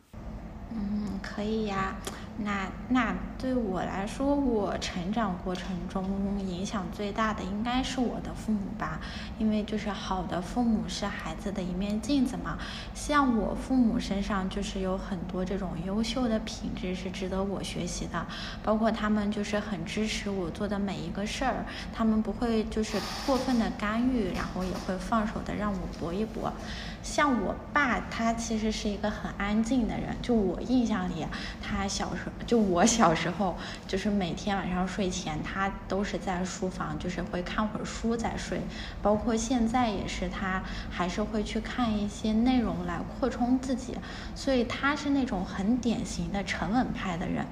[1.25, 1.97] 可以呀。
[2.37, 6.05] 那那对我来说，我成长过程中
[6.45, 9.01] 影响最大的应该是我的父母吧，
[9.39, 12.59] 因为就是好的父母是孩子的一面镜子嘛。
[12.93, 18.27] 像我父母身上就是有很多这种优秀的品质是值得我学习的，
[18.65, 26.53] 包括他们就是很支持我做的每一个事儿，他们不会就是过分的干预，然后也会放手的让我搏一搏。
[27.05, 31.25] 像我爸，他其实是一个很安静的人，就我印象里，
[31.63, 33.55] 他小时候，就我小时候，
[33.87, 38.63] 就是每天晚上睡前，他都是在书房，就是会看会儿书再睡。
[39.03, 43.95] 包括现在也是，他还是会去看一些内容来扩充自己。
[44.35, 47.45] 所以他是那种很典型的沉稳派的人。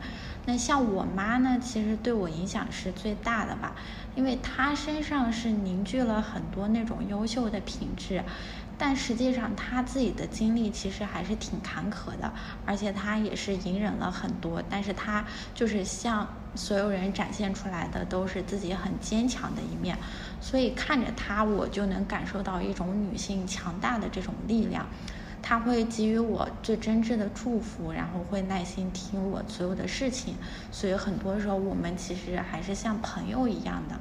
[0.46, 3.76] 那像我妈呢，其实对我影响是最大的吧，
[4.16, 8.24] 因为她身上是凝聚了很多那种优秀的品质。
[8.84, 12.32] 但实际上，他自己的经历其实还是挺坎坷的，
[12.66, 14.60] 而且他也是隐忍了很多。
[14.68, 19.96] 但是他就是向所有人展现出来的都是自己很坚强的一面，
[20.40, 24.84] 所以看着他，我就能感受到一种女性强大的这种力量。
[25.40, 30.34] 他会给予我最真挚的祝福，然后会耐心听我所有的事情。
[30.72, 33.96] 所以很多时候，我们其实还是像朋友一样的。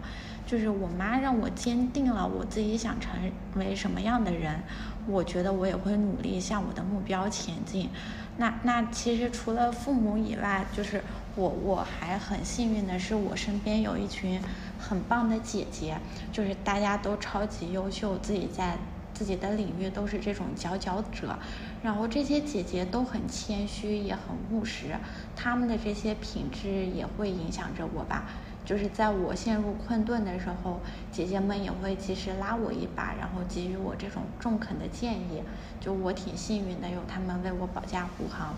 [0.52, 3.14] 就是我妈让我坚定了我自己想成
[3.56, 4.62] 为什么样的人，
[5.08, 7.90] 我觉得我也会努力向我的目标前进。
[8.36, 11.02] 那那其实除了父母以外，就是
[11.38, 14.42] 我我还很幸运的是，我身边有一群
[14.78, 15.98] 很棒的姐姐，
[16.34, 18.78] 就是大家都超级优秀，自己在
[19.14, 21.40] 自己的领域都是这种佼佼者。
[21.82, 24.98] 然后这些姐姐都很谦虚，也很务实，
[25.34, 28.26] 她们的这些品质也会影响着我吧。
[28.64, 30.80] 就是在我陷入困顿的时候，
[31.12, 35.42] 姐姐们也会及时拉我一把，然后给予我这种中肯的建议。
[35.80, 38.56] 就我挺幸运的，有他们为我保驾护航。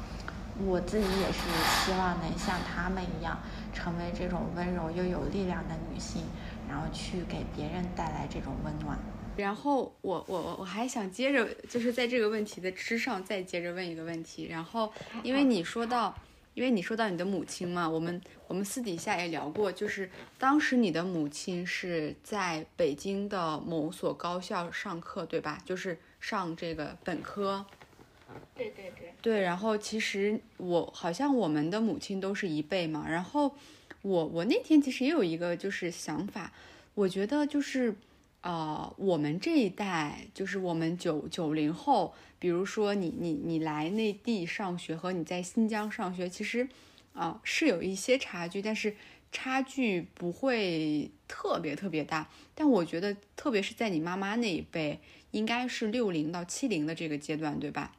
[0.68, 1.40] 我自己也是
[1.86, 3.40] 希望能像他们一样，
[3.74, 6.24] 成为这种温柔又有力量的女性，
[6.70, 8.98] 然后去给别人带来这种温暖。
[9.38, 14.48] 然后我我我还想接着，就是在这个问题的之上再接着问一个问题。
[14.52, 14.92] 然后
[15.24, 16.14] 因为你说到。
[16.54, 25.58] 因为你说到你的母亲嘛，我们我们私底下也聊过，就是当时你的母亲是在北京的某所高校上课，对吧？
[25.66, 27.66] 就是上这个本科。
[28.56, 29.14] 对对对。
[29.22, 33.56] 对，然后其实我好像我们的母亲都是一辈嘛，然后
[34.02, 36.52] 我我那天其实也有一个就是想法，
[36.94, 37.96] 我觉得就是。
[38.46, 42.14] 呃，我们这一代就是我们九九零后，
[42.44, 46.68] 比如说你你你来内地上学和你在新疆上学，其实
[47.14, 48.98] 啊是有一些差距，但是
[49.32, 52.30] 差距不会特别特别大。
[52.54, 55.00] 但我觉得，特别是在你妈妈那一辈，
[55.32, 57.94] 应该是六零到七零的这个阶段，对吧？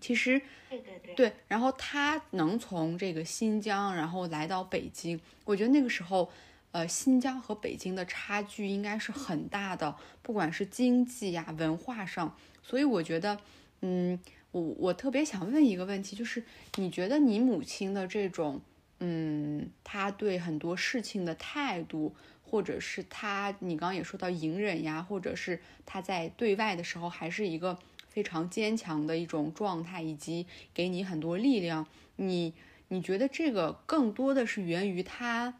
[0.00, 1.32] 其实对对对，对。
[1.46, 6.28] 然后他能从这个新疆，然后来到北京，我觉得那个时候。
[6.72, 12.36] 呃，新疆和北京的差距应该是很大的，不管是经济呀、文化上。
[12.62, 13.40] 所以我觉得，
[13.80, 14.18] 嗯，
[14.52, 16.44] 我我特别想问一个问题，就是
[16.76, 18.60] 你觉得你母亲的这种，
[18.98, 32.54] 嗯，她对很多事情的态度，或者是她，你刚刚也说到隐忍呀，或者是她在对外的时候还是一个非常坚强的一种状态，以及给你很多力量，你
[32.88, 35.54] 你觉得这个更多的是源于她？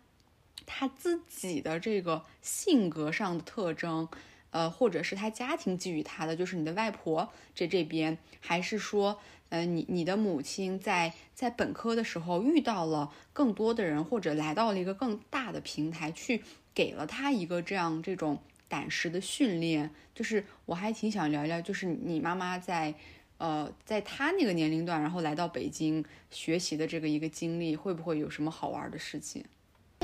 [0.67, 4.09] 他自己的这个性格上的特征，
[4.51, 16.43] 呃，或者是他家庭给予他的，就是你的外婆这这边，还是说，呃，你你的母亲在在本科的时候遇到了更多的人，或者来到了一个更大的平台，去
[16.75, 19.91] 给了他一个这样这种胆识的训练。
[20.15, 22.95] 就是我还挺想聊聊，就是你妈妈在，
[23.39, 29.45] 呃，在她那个年龄段，然后来到北京学习的这个一个经历，会不会有什么好玩的事情？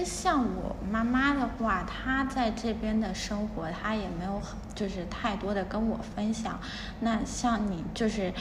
[0.04, 6.60] 像我妈妈的话，她在这边的生活，她也没有很就是太多的跟我分享。
[7.00, 8.32] 那像你就是。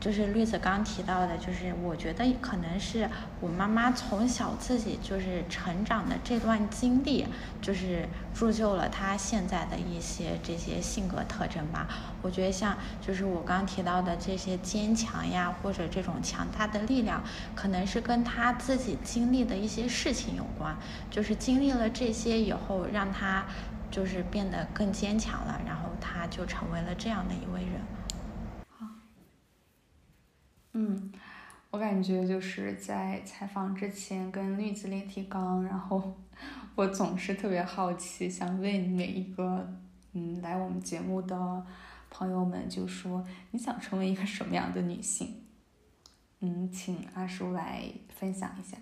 [0.00, 3.08] 就是绿子刚提到的，就是我觉得可能是
[3.40, 7.26] 我妈妈从小自己就是成长的这段经历，
[7.62, 11.88] 就是铸就了她现在的一些这些性格特征吧。
[12.22, 17.22] 我觉得像就是我刚提到的这些坚强呀，或者这种强大的力量，
[17.54, 20.76] 可能是跟她自己经历的一些事情有关。
[21.10, 23.44] 就是经历了这些以后，让她
[23.90, 27.80] 就是变得更坚强了，然后她就成为了这样的一位人。
[30.76, 31.12] 嗯，
[31.70, 36.16] 我感觉就是在采访之前跟绿子练提纲，然后
[36.74, 39.72] 我总是特别好奇，想问每一个
[40.12, 41.64] 嗯来我们节目的
[42.10, 45.42] 朋友们，就说你想成为一个什么样的女性？
[46.40, 48.76] 嗯，请阿叔来分享一下。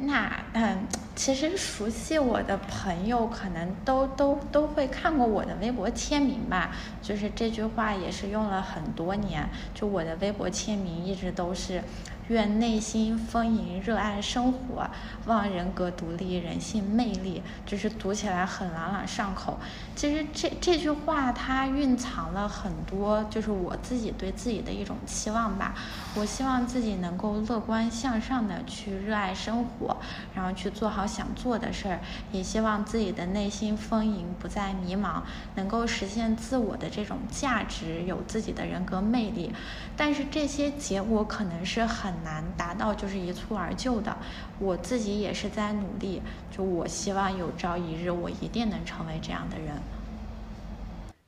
[0.00, 0.86] 那嗯，
[1.16, 6.70] 其实熟悉我的朋友可能都都都会看过我的微博签名吧，
[7.02, 11.82] 就是这句话也是用了很多年，就我的微博签名一直都是。
[12.28, 14.88] 愿内心丰盈，热爱生活，
[15.26, 19.58] 望人格独立，人性魅力，就是读起来很朗朗上口。
[19.96, 25.74] 其实这这句话它蕴藏了很多，就是我自己对自己的一种期望吧。
[26.14, 29.96] 我希望自己能够乐观向上的去热爱生活，
[30.34, 32.00] 然后去做好想做的事儿，
[32.30, 35.22] 也希望自己的内心丰盈，不再迷茫，
[35.54, 39.50] 能够实现自我的这种价值，有自己的人格魅力。
[39.96, 42.17] 但是这些结果可能是很。
[42.24, 44.16] 难达到就是一蹴而就的，
[44.58, 46.22] 我自己也是在努力。
[46.50, 49.80] 就我希望有朝一日，我一定能成为这样的人。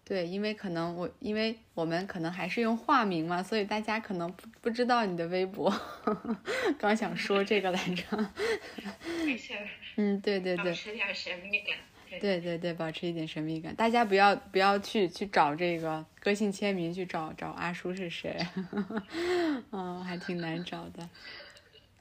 [0.04, 5.72] 对，因为可能我，因为我们可能还是用化名嘛，所以大家可能不不知道你的微博。
[6.80, 8.04] 刚想说这个来着。
[9.24, 9.54] 没事。
[9.96, 10.64] 嗯，对对对。
[10.64, 11.76] 保持点神秘感。
[12.18, 13.74] 对对对，保持一点神秘感。
[13.74, 18.36] 大家不要不要去去找这个个性签名，去找找阿叔是谁。
[19.70, 21.08] 嗯，还挺难找的。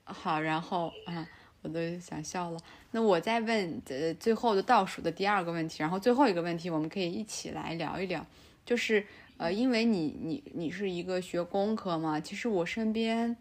[0.05, 1.27] 好，然后啊，
[1.61, 2.59] 我都想笑了。
[2.91, 8.25] 那我再问呃最后的倒数的第二个问题，然后最后一个问题我们可以一起来聊一聊，
[8.65, 9.05] 就是
[9.37, 13.37] 呃，因为你你你是一个学工科嘛，其实我身边，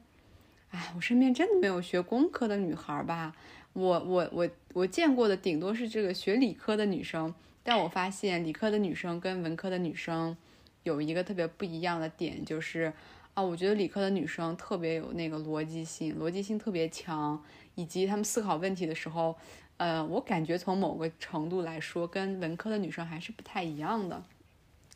[0.71, 3.35] 哎，我身边真的没有学工科的女孩吧。
[3.75, 10.37] 我我我我见过的顶多是这个学理科的女生，但我发现理科的女生跟文科的女生
[10.83, 12.93] 有一个特别不一样的点，就是
[13.35, 17.41] 啊，我觉得理科的女生特别有那个逻辑性，逻辑性特别强，
[17.77, 19.37] 以及她们思考问题的时候，
[19.77, 24.25] 呃，我感觉从某个程度来说，跟文科的女生还是不太一样的，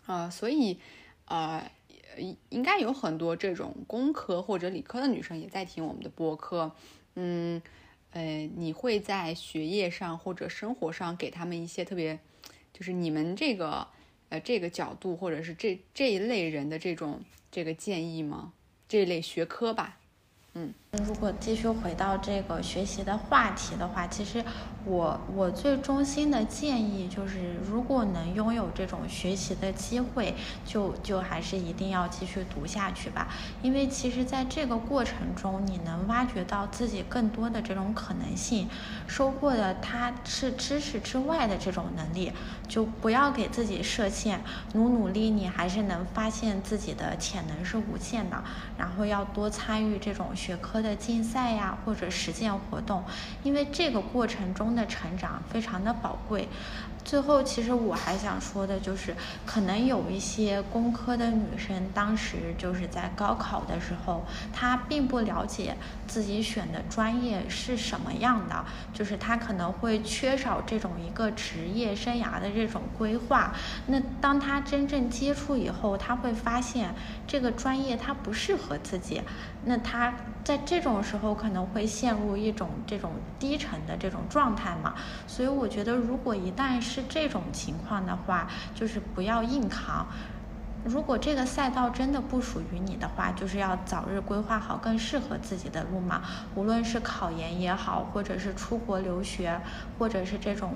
[0.06, 0.78] 啊，所以
[1.26, 1.70] 呃，
[2.48, 6.72] 应该有很多这种工科或者理科的女生也在听我们的播客，
[7.14, 7.62] 嗯。
[8.12, 12.18] 呃，你会在学业上或者生活上给他们一些特别，
[12.72, 13.86] 就是你们这个
[14.28, 18.52] 呃这个角度或者是这这一类人的这种这个建议吗？
[18.88, 19.98] 这类学科吧。
[20.54, 24.44] 嗯，如果继续回到这个学习的话题的话，其实
[24.84, 30.34] 我我最衷心的建议就是，如果能拥有这种学习的机会，
[30.66, 33.28] 就就还是一定要继续读下去吧。
[33.62, 38.68] 因为其实在这个过程中，你能挖掘到自己更多的这种可能性，
[39.06, 42.30] 收获的它是知识之外的这种能力。
[42.68, 48.42] 就不要给自己设限，努努力，你还是能发现自己的潜能是无限的。
[48.78, 50.34] 然后要多参与这种。
[50.34, 53.04] 学科的竞赛呀，或者实践活动，
[53.42, 56.48] 因为这个过程中的成长非常的宝贵。
[57.04, 65.76] 最后，其实我还想说的就是，可能有一些工科的女生，当时就是在高考的时候，她并不了解
[66.06, 73.52] 自己选的专业是什么样的，就是她可能会缺少这种一个职业生涯的这种规划。
[73.86, 76.94] 那当她真正接触以后，她会发现
[77.26, 79.22] 这个专业它不适合自己。
[79.64, 84.94] 那她在这种时候可能会陷入一种这种低沉的这种状态嘛。
[85.26, 90.06] 所以我觉得，如果一旦是是这种情况的话，就是不要硬扛。
[90.84, 96.22] 如果这个赛道真的不属于你的话，就是要早日规划好更适合自己的路嘛。
[96.54, 99.58] 无论是考研也好，或者是出国留学，
[99.98, 100.74] 或者是这种。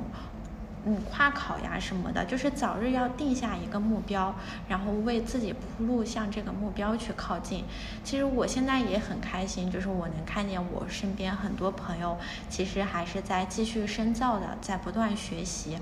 [0.88, 4.32] 嗯，跨考呀什么的，就是早日要定下一个目标，
[4.68, 7.64] 然后为自己铺路，向这个目标去靠近。
[8.04, 12.16] 其实我现在也很开心，就是我能看见我身边很多朋友，
[12.48, 15.76] 其实还是在继续深造的，在不断学习。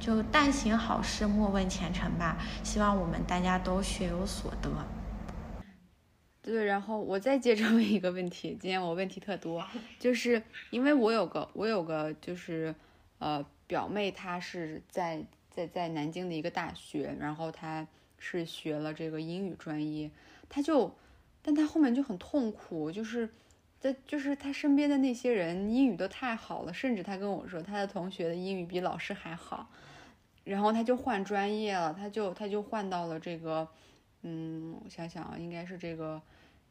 [0.00, 2.36] 就但行好事，莫问前程吧。
[2.64, 4.70] 希望我们大家都学有所得。
[6.42, 9.64] 对，然后我再接着问一个问题，今天我问题特多，
[9.98, 12.74] 就是因为我有个，我有个，就是
[13.18, 13.46] 呃。
[13.70, 17.86] 表妹她是在在在南京的一个大学，然后她
[18.18, 20.10] 是学了这个英语专业，
[20.48, 20.92] 她就，
[21.40, 23.30] 但她后面就很痛苦，就是
[23.80, 29.70] 在就是他身边的那些人英语都太好了，甚至他跟我说他的同学的英语比老师还好，
[30.44, 33.66] 然后他就换专业了，他就他就换到了这个，
[34.22, 36.20] 嗯，我想想啊，应该是这个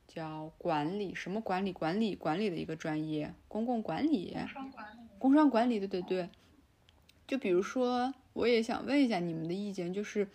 [0.08, 6.30] 叫管理什么管理管理管理的一个专业，公共管理，工商管理，工商管理，对对对。
[7.28, 10.28] 就比如说，我也想问一下你们的意见，就是，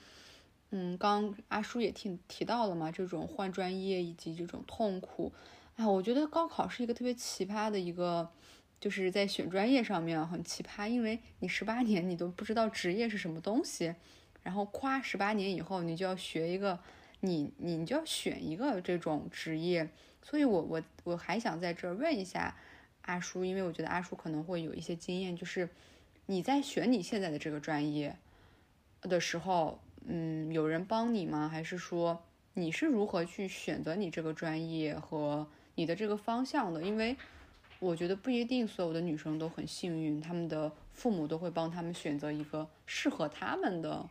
[0.70, 5.33] 嗯，刚阿叔也提提到了嘛，这种换专业以及这种痛苦，
[5.77, 8.31] 啊，我觉得高考是一个特别奇葩的一个，
[8.81, 13.95] 就是在选专业上面很奇葩，因为你十八年你都不知道职业是什么东西，
[14.43, 16.79] 然后夸十八年以后你就要学一个，
[17.20, 19.89] 你你你就要选一个这种职业，
[20.22, 22.57] 所以我我我还想在这儿问一下。
[23.07, 25.68] 阿叔，因为我觉得阿叔可能会有一些经验，就是
[26.25, 28.16] 你在选你现在的这个专业
[29.03, 31.47] 的时候，嗯，有人帮你吗？
[31.47, 32.22] 还是说
[32.55, 36.83] 你是如何去选择你这个专业和你的这个方向的？
[36.83, 37.16] 因为
[37.81, 44.09] 我觉得不一定所有的女生都很幸运，她们的父母都会帮她们选择一个适合她们的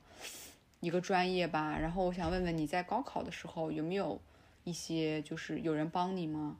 [0.80, 1.78] 一个专业吧。
[1.80, 4.20] 然后我想问问你在高考的时候有没有
[4.64, 6.58] 一些就是有人帮你吗？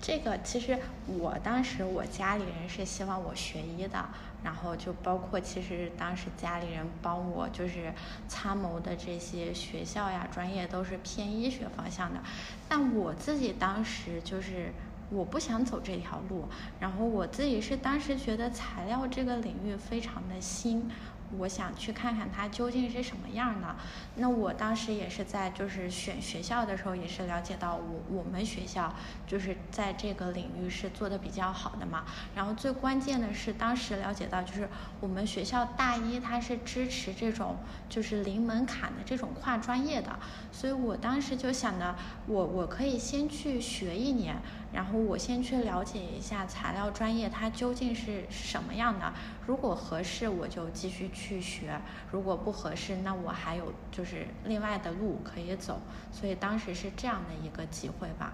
[0.00, 4.04] 这个其实我当时我家里人是希望我学医的，
[4.42, 7.92] 然后就包括其实当时家里人帮我就是
[8.28, 12.20] 参谋的这些学校呀专业都是偏医学方向的，
[12.68, 14.72] 但我自己当时就是
[15.10, 16.46] 我不想走这条路，
[16.78, 20.90] 然后我自己是当时觉得材料这个领域非常的新。
[21.38, 23.76] 我想去看看它究竟是什么样的。
[24.16, 28.94] 那我当时也是在就是选学校的时候，也是了解到我我们学校
[29.26, 32.04] 就是在这个领域是做的比较好的嘛。
[32.34, 34.68] 然后最关键的是，当时了解到就是
[35.00, 37.56] 我们学校大一它是支持这种
[37.88, 40.18] 就是零门槛的这种跨专业的，
[40.52, 41.96] 所以我当时就想着，
[42.26, 44.36] 我我可以先去学一年。
[44.74, 49.12] 然后我先去了解一下材料专业它究竟是什么样的，
[49.46, 58.32] 如果合适我就继续去学，如果不合适那我还有就是另外的路可以走，所以当时是这样的一个机会吧。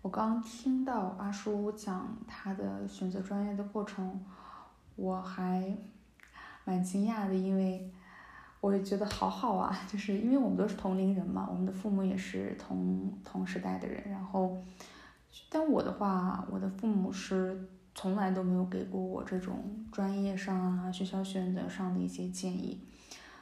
[0.00, 4.24] 我刚听到阿叔讲他的选择专业的过程，
[4.96, 5.76] 我还
[6.64, 7.92] 蛮惊讶的，因为。
[8.60, 14.02] 我也觉得好好啊，就是因为我们都是同龄人嘛，我们的父母也是同同时代的人。
[14.10, 14.60] 然后，
[15.48, 22.80] 但我的话，我的父母是从来都没有给过我这种专业上啊、学校选择上的一些建议。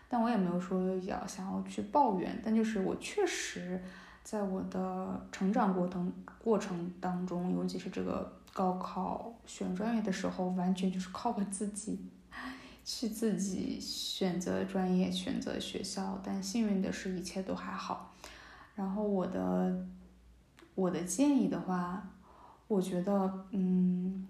[0.08, 3.82] 但我也没有说要想要去抱怨，但就是我确实
[4.22, 11.98] 在我的成长过程过程当中，尤其是这个高考选专业的时候，完全就是靠我自己。
[12.88, 18.14] 去自己选择专业、选择学校，但幸运的是，一切都还好。
[18.76, 19.84] 然后我的
[20.76, 22.08] 我的建议的话，
[22.68, 24.28] 我觉得，嗯，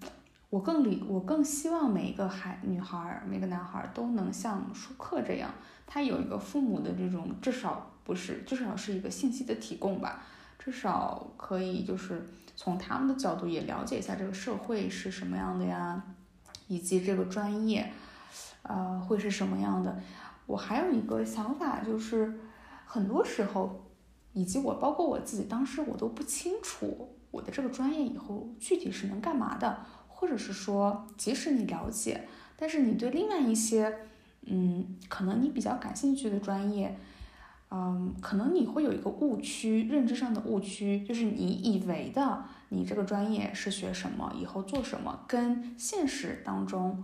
[0.48, 5.50] 我更理，我更希望每一个孩女孩、每个男孩都能像舒克这样，
[5.86, 10.22] 他有一个父母的这种，至少不是，至少是一个信息的提供吧，
[10.59, 12.26] 至少可以就是
[12.57, 16.02] 从他们的角度也了解一下这个社会是什么样的呀，
[16.68, 17.92] 以及这个专业。
[18.68, 19.96] 呃，会是什么样的？
[20.46, 22.38] 我还有一个想法，就是
[22.84, 23.84] 很多时候，
[24.32, 33.92] 以及我包括我自己，当时我都不清楚我的这个专业以后具体是能干嘛的，或者是说，即使你了解，但是你对另外一些，
[34.42, 36.96] 嗯，可能你比较感兴趣的专业，
[37.70, 47.02] 嗯，可能你会有一个误区，认知上的误区，就是你以为的你这个专业是学什么，以后做什么，跟现实当中。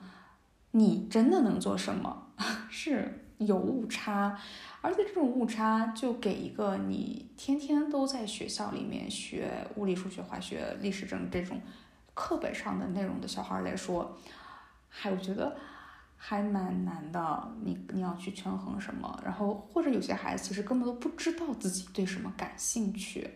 [0.73, 2.29] 你真的能做什么？
[2.69, 4.39] 是有误差，
[4.81, 11.61] 而且这种误差就给一个你天天都在学校里面学物理、数学、化学、历史、政这种
[12.15, 14.17] 课本上的内容的小孩来说，
[14.89, 15.57] 还我觉得
[16.17, 17.53] 还蛮难的。
[17.63, 19.21] 你你要去权衡什么？
[19.25, 23.29] 然后或者有些孩子其实根本都不知道自己对什么感兴趣，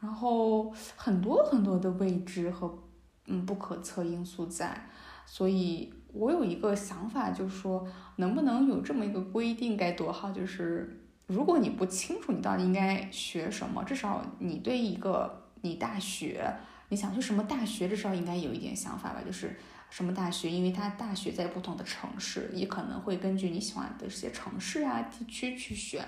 [0.00, 2.78] 然后很多很多的未知和
[3.26, 4.88] 嗯不可测因素在，
[5.24, 5.94] 所以。
[6.12, 7.86] 我有一个想法，就是说，
[8.16, 10.30] 能不能有这么一个规定该多好？
[10.32, 16.50] 就是如果你不清楚你到底应该学什么，至少你对一个你大学
[16.88, 19.22] 你想去什么大学，至少应该有一点想法吧。
[19.24, 19.54] 就是
[19.90, 26.06] 什么大学，因为它大学在不同的城市，也可能会根据你喜欢的这些城市啊地区去选。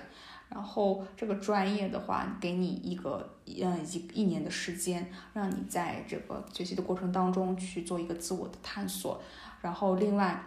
[0.49, 9.21] 然后这个专业的话，给你一个嗯一一年的时间，让你在这个学习的过程当中去做一个自我的探索。
[9.61, 10.43] 然后，另外，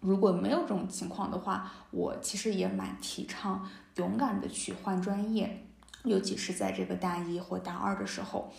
[0.00, 5.64] 如果没有这种情况的话，我其实也蛮提倡勇敢的去换专业，
[6.04, 8.52] 尤其是在这个大一或大二的时候。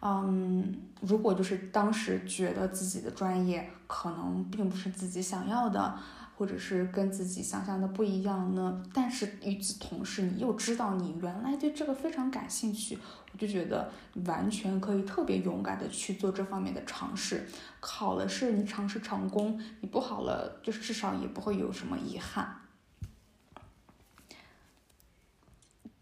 [0.00, 5.98] 嗯，如果就是当时觉得自己的专业可能并不是自己想要的。
[6.36, 8.82] 或者是跟自己想象的不一样呢？
[8.92, 12.98] 但是与此同时，你又知道你原来对这个非常感兴趣，
[13.32, 13.92] 我就觉得
[14.26, 17.46] 完全可以特别勇敢的去做这方面的尝试。
[17.78, 22.60] 考了试，你尝试成功；你不好了，就是至少也不会有什么遗憾。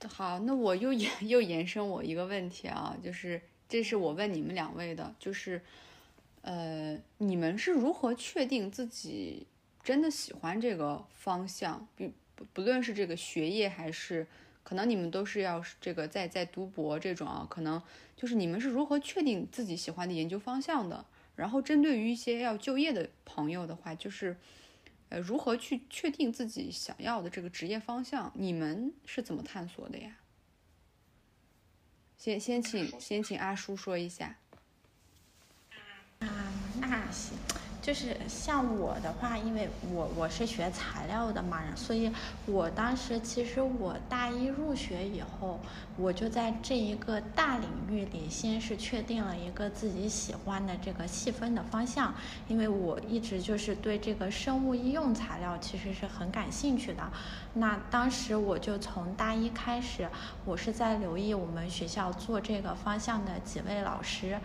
[0.09, 5.63] 好，那我又延又延伸我一个问题啊，就是这是我问你们两位的，就是
[6.41, 9.47] 呃，你们是如何确定自己？
[9.83, 14.27] 真的喜欢这个方向，不不不论是这个学业还是
[14.63, 17.83] 可能你们都是要这个在在读博这种啊，可能
[18.17, 21.05] 就是你们是如何确定自己喜欢的研究方向的？
[21.35, 24.37] 然后针对于一些要就业的朋友的话，就是
[25.09, 28.31] 呃如何去确定自己想要的这个职业方向？
[28.35, 30.19] 你们是怎么探索的呀？
[32.19, 34.37] 先先请先请阿叔说一下。
[36.21, 36.29] 啊，
[36.79, 37.37] 那行，
[37.83, 42.11] 就是像我的话，因为我我是学材料的嘛，所以
[42.47, 45.59] 我当时其实我大一入学以后，
[45.97, 52.15] 我就在这一个大领域里，先是确定了一个自己喜欢的这个细分的方向，
[52.47, 57.03] 因为我一直就是对这个生物医用材料其实是很感兴趣的。
[57.55, 60.09] 那当时我就从大一开始，
[60.45, 64.39] 我是在留意我们学校做这个方向的几位老师。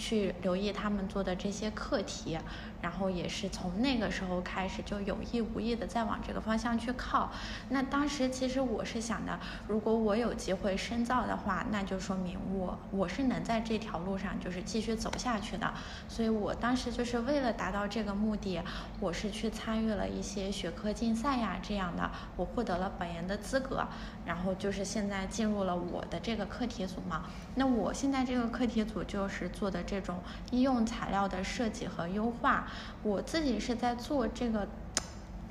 [0.00, 2.38] 去留意他们做的这些课题，
[2.80, 7.30] 然后也是从那个时候开始就有意无意的在往这个方向去靠。
[7.68, 15.74] 那当时其实我是想的，如果我有机会深造的话，那就说明我我是能在这条路上就是继续走下去的。
[16.08, 18.62] 所以我当时就是为了达到这个目的，
[19.00, 23.84] 我是去参与了一些学科竞赛呀这样的，我获得了本研的资格，
[24.24, 27.24] 然后就是现在进入了我的这个课题组嘛。
[27.56, 29.84] 那我现在这个课题组就是做的。
[29.90, 30.20] 这种
[30.52, 32.68] 医用材料的设计和优化，
[33.02, 34.66] 我自己是在做这个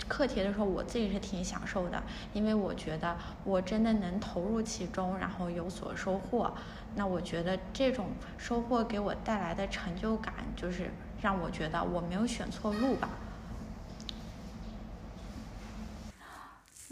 [0.08, 2.02] 课题的时候，我自己是挺享受的，
[2.34, 6.52] 因为我觉得我真的能投入其中，然后有所收获。
[6.96, 8.08] 那我觉得这种
[8.38, 10.90] 收获给我带来的成就感，就是
[11.22, 13.10] 让我觉得我没有选错路吧。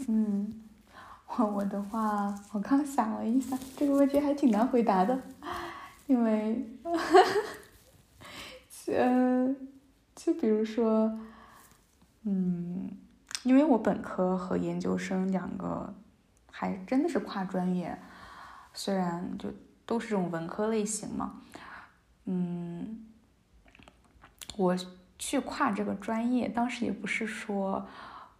[0.06, 0.62] 嗯，
[1.26, 5.18] 我我的话，我刚想了一下，这个问题还挺难回答的。
[6.06, 6.64] 因为，
[8.86, 9.54] 呃，
[10.28, 11.18] 就比如说，
[12.24, 12.90] 嗯，
[13.44, 15.94] 因为我本科和研究生两个
[16.50, 17.98] 还真的是跨专业，
[18.74, 19.50] 虽然就
[19.86, 21.40] 都是这种文科类型嘛，
[22.26, 23.06] 嗯，
[24.58, 24.76] 我
[25.18, 27.88] 去跨这个专业，当时也不是说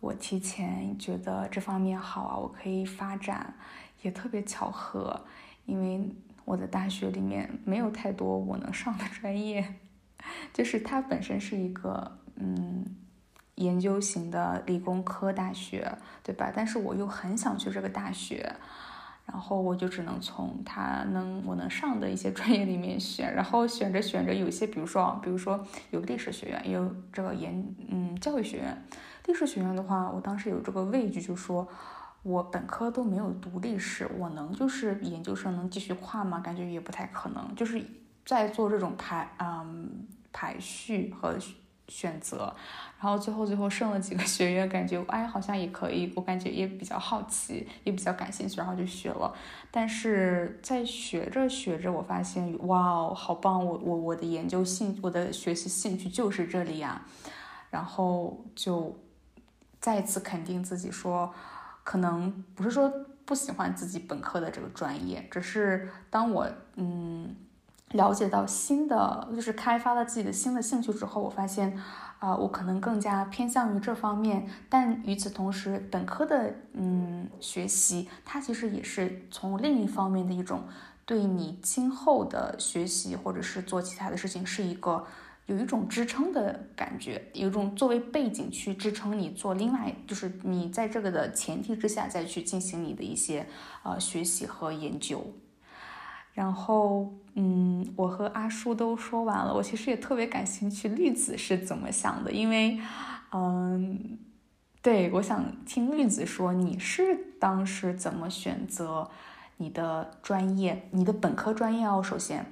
[0.01, 3.55] 我提前觉得这方面好啊，我可以发展，
[4.03, 5.25] 也特别巧合，
[5.65, 6.15] 因为。
[6.45, 9.75] 我的大学里面没有太多我能上的专业，
[10.53, 12.85] 就是它本身是一个嗯
[13.57, 15.91] 研究型的理工科大学，
[16.23, 16.53] 对吧？
[16.55, 18.55] 但是我又很想去这个大学，
[19.27, 28.85] 然后我就只能从它能我能上的一些 专业里面选，然后选着选着，有些比如说，比如说有历史学院，有这个研嗯教育学院，
[29.27, 31.69] 历史学院的话，我当时有这个畏惧，就说。
[32.25, 36.41] 我本科都没有读历史，我能就是研究生能继续跨吗？
[36.41, 37.55] 感觉也不太可能。
[37.55, 37.83] 就是
[38.29, 41.35] 在做这种排嗯排序和
[41.89, 42.55] 选择，
[43.01, 49.35] 然后最后最后剩了几个学院，感觉哎好像也可以，我感觉也比较好奇，也比较感兴趣，然后就学了。
[49.71, 53.65] 但是在学着学着，我发现哇哦，好棒！
[53.65, 57.01] 我我我的研究兴，我的学习兴趣就是这里呀。
[57.71, 58.95] 然后就
[59.81, 61.33] 再次肯定自己说。
[61.83, 62.93] 可能不是说
[63.25, 67.35] 不喜欢自己本科的这个专业，只是当我嗯
[67.93, 71.77] 了解到新的，就是开发了自己的新的兴趣之后，我发现
[72.19, 74.47] 啊，我可能更加偏向于这方面。
[74.69, 80.63] 但与此同时，本科的嗯学习，它其实也是从另一方面的一种
[81.07, 85.05] 对你今后的学习或者是做其他的事情是一个。
[85.47, 93.47] 有一种支撑的感觉，有一种作为背景去支撑你做另外，就是你在这个的前提之下再去进行你的一些
[93.83, 95.27] 呃学习和研究。
[96.39, 102.79] 然后，嗯，我和阿叔都说完了，我其实也特别感兴趣绿子是怎么想的，因为，
[103.33, 104.17] 嗯，
[104.81, 107.03] 对我想听绿子说你是
[107.41, 109.11] 当时怎么选择
[109.57, 112.47] 你的专业，你的本科专业哦，首先，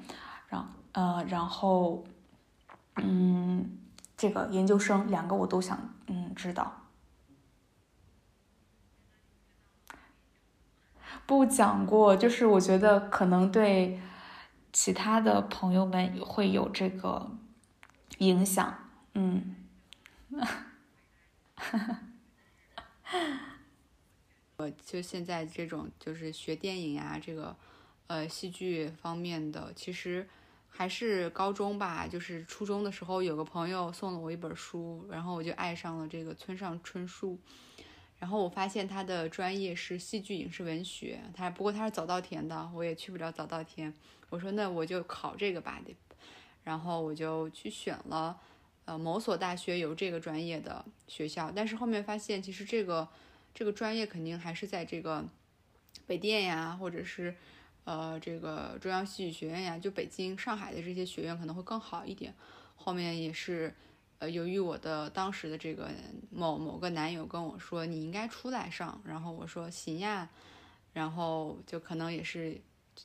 [0.48, 2.02] 然呃，然后。
[2.98, 3.76] 嗯，
[4.16, 6.72] 这个研究生两个我都想嗯知道。
[11.26, 14.00] 不讲过，就是我觉得可能对
[14.72, 17.30] 其他的朋友们会有这个
[18.18, 18.78] 影响。
[19.14, 19.56] 嗯，
[24.56, 27.56] 我就现在这种就是学电影呀，这个
[28.06, 30.28] 呃戏剧方面的，其实。
[30.68, 37.38] 还是高中吧，就是初中的时候，有个朋友送了我一本书，然后我就爱上了这个村上春树。
[38.18, 43.92] 然后我发现他的专业是戏剧影视文学，他不过他是早稻田的，我也去不了早稻田。
[44.30, 45.80] 我说那我就考这个吧，
[46.64, 48.40] 然后我就去选了，
[48.86, 51.52] 呃，某所大学有这个专业的学校。
[51.54, 53.08] 但是后面发现，其实这个
[53.54, 55.24] 这个专业肯定还是在这个
[56.06, 57.36] 北电呀，或者是
[57.84, 62.34] 呃这个中央戏剧学院呀，就北京、上海的这些学院可能会更好一点。
[62.74, 63.74] 后面也是，
[64.18, 65.90] 呃，由于我的当时的这个
[66.30, 70.28] 某某个男友跟我说你应该出来上，然后我说行呀，
[70.94, 72.58] 然后就可能也是，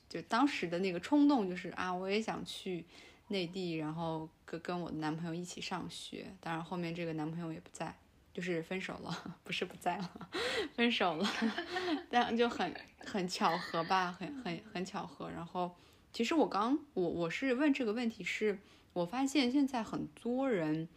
[0.08, 2.86] 就当时的那个冲动就是啊，我也想去
[3.28, 6.34] 内地，然后跟跟我的男朋友一起上学。
[6.40, 7.94] 当然后面这个男朋友也不在，
[8.32, 10.30] 就是分手了， 不是不在了，
[10.74, 11.28] 分手了，
[12.10, 15.28] 但就很很巧合吧，很很很巧合。
[15.30, 15.76] 然后
[16.10, 18.58] 其实我刚我我是问这个问题是。
[18.94, 20.88] 我发现现在很多人，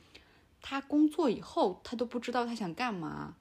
[0.62, 3.38] 他工作以后，他都不知道他想干嘛，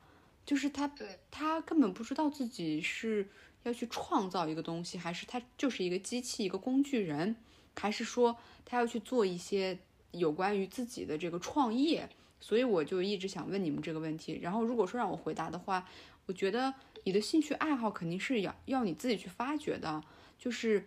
[0.46, 0.88] 就是他
[1.30, 3.28] 他根本不知道自己是
[3.64, 7.34] 要去创造一个东西，还是他就是一个机器、一个工具人，
[7.76, 9.78] 还是说他要去做一些
[10.12, 12.08] 有关于自己的这个创业。
[12.40, 14.38] 所以我就一直想问你们这个问题。
[14.40, 15.88] 然后如果说让我回答的话，
[16.26, 20.02] 我觉得你的兴趣爱好肯定是要要你自己去发掘的，
[20.38, 20.86] 就是。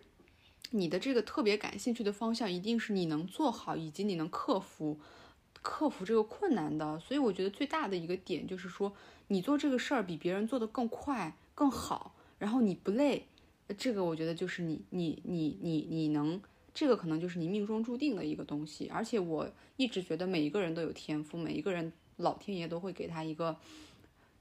[0.70, 4.98] 你的这个特别感兴趣的方向，一定是你能做好，以及你能克服
[5.62, 6.98] 克服这个困难的。
[7.00, 8.92] 所以我觉得最大的一个点就是说，
[9.28, 13.26] 你做这个事儿比别人做得更快、更好，然后你不累，
[13.76, 16.40] 这个我觉得就是你你你你你能，
[16.74, 18.88] 这个可能就是你命中注定的一个东西。
[18.92, 23.56] 而且我一直觉得每一个人都有天赋，每一个人老天爷都会给他一个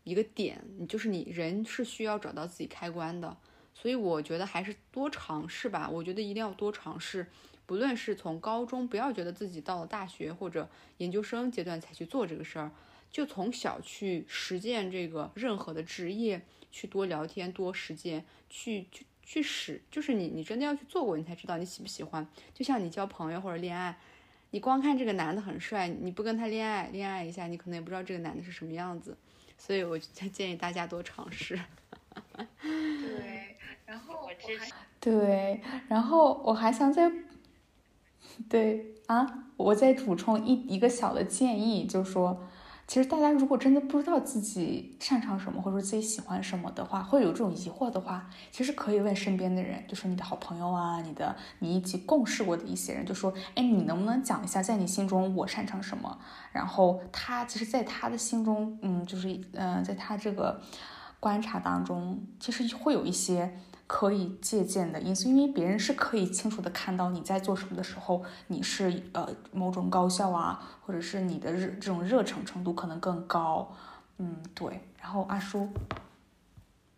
[0.04, 3.38] 一个点，就是你人是需要找到自己开关的。
[3.80, 5.88] 所以我觉得还是多尝试吧。
[5.88, 7.28] 我觉得一定要多尝试，
[7.68, 10.68] 不论是从高中，不要觉得自己到了大学或者
[10.98, 12.72] 研究生阶段才去做这个事儿，
[13.12, 22.28] 就从小去实践这个任何的职业，去多聊天、多实践，去去去使，就是你你真的要去做过，你才知道你喜不喜欢。
[22.56, 23.96] 就像你交朋友或者恋爱，
[24.50, 29.16] 你光看这个男的很帅，你不跟他恋爱，恋爱一下，你可能也不知道这个男的是什么样子。
[29.56, 30.00] 所以我
[30.34, 31.60] 建议大家多尝试。
[33.98, 34.72] 然后我支持。
[35.00, 37.10] 对，然后我还想再，
[38.50, 42.42] 对啊，我再补充一一个小的建议，就是说，
[42.88, 56.20] 其实大家如果真的不知道自己擅长什么，或者说自己喜欢什么的话，会有这种疑惑的话，其实可以问身边的人，就是你的好朋友啊，你的你一起共事过的一些人，就说，哎，你能不能讲一下，在你心中我擅长什么？
[56.52, 60.60] 然后他其实，在他的心中，嗯，就是嗯，在他这个
[61.20, 63.58] 观察当中，其实会有一些。
[63.88, 73.74] 可以借鉴的因素，因为别人是可以清楚的看到你在做什么的时候，你是呃某种高效啊，或者是你的热这种热诚程度可能更高，
[74.18, 74.82] 嗯对。
[75.02, 75.70] 然后阿叔。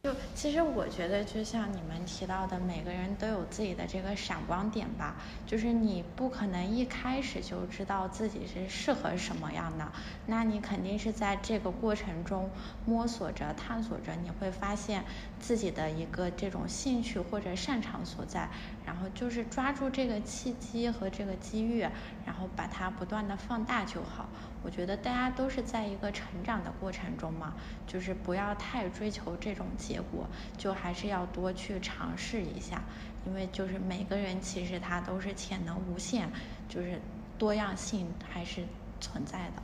[0.01, 5.17] 就其实我觉得，就像你们提到的，每个人都有自己的这个闪光点吧。
[5.45, 9.91] 就是你不可能一开始就知道自己是适合什么样的，
[10.25, 12.49] 那你肯定是在这个过程中
[12.85, 15.03] 摸索着、探索着，你会发现
[15.39, 18.49] 自己的一个这种兴趣或者擅长所在，
[18.85, 21.81] 然后就是抓住这个契机和这个机遇，
[22.25, 24.29] 然后把它不断的放大就好。
[24.61, 27.55] 我觉得大家都是在一个成长的过程中嘛，
[27.87, 30.27] 就是不要太追求这种结果，
[30.57, 32.83] 就还是要多去尝试一下，
[33.25, 36.29] 因为就是每个人其实他都是潜能无限，
[36.67, 36.99] 就是
[37.37, 38.65] 多样性还是
[38.99, 39.63] 存在的。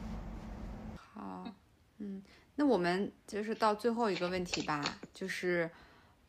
[0.95, 1.53] 好，
[1.97, 2.21] 嗯，
[2.55, 4.83] 那我们就是到最后一个问题吧，
[5.13, 5.69] 就是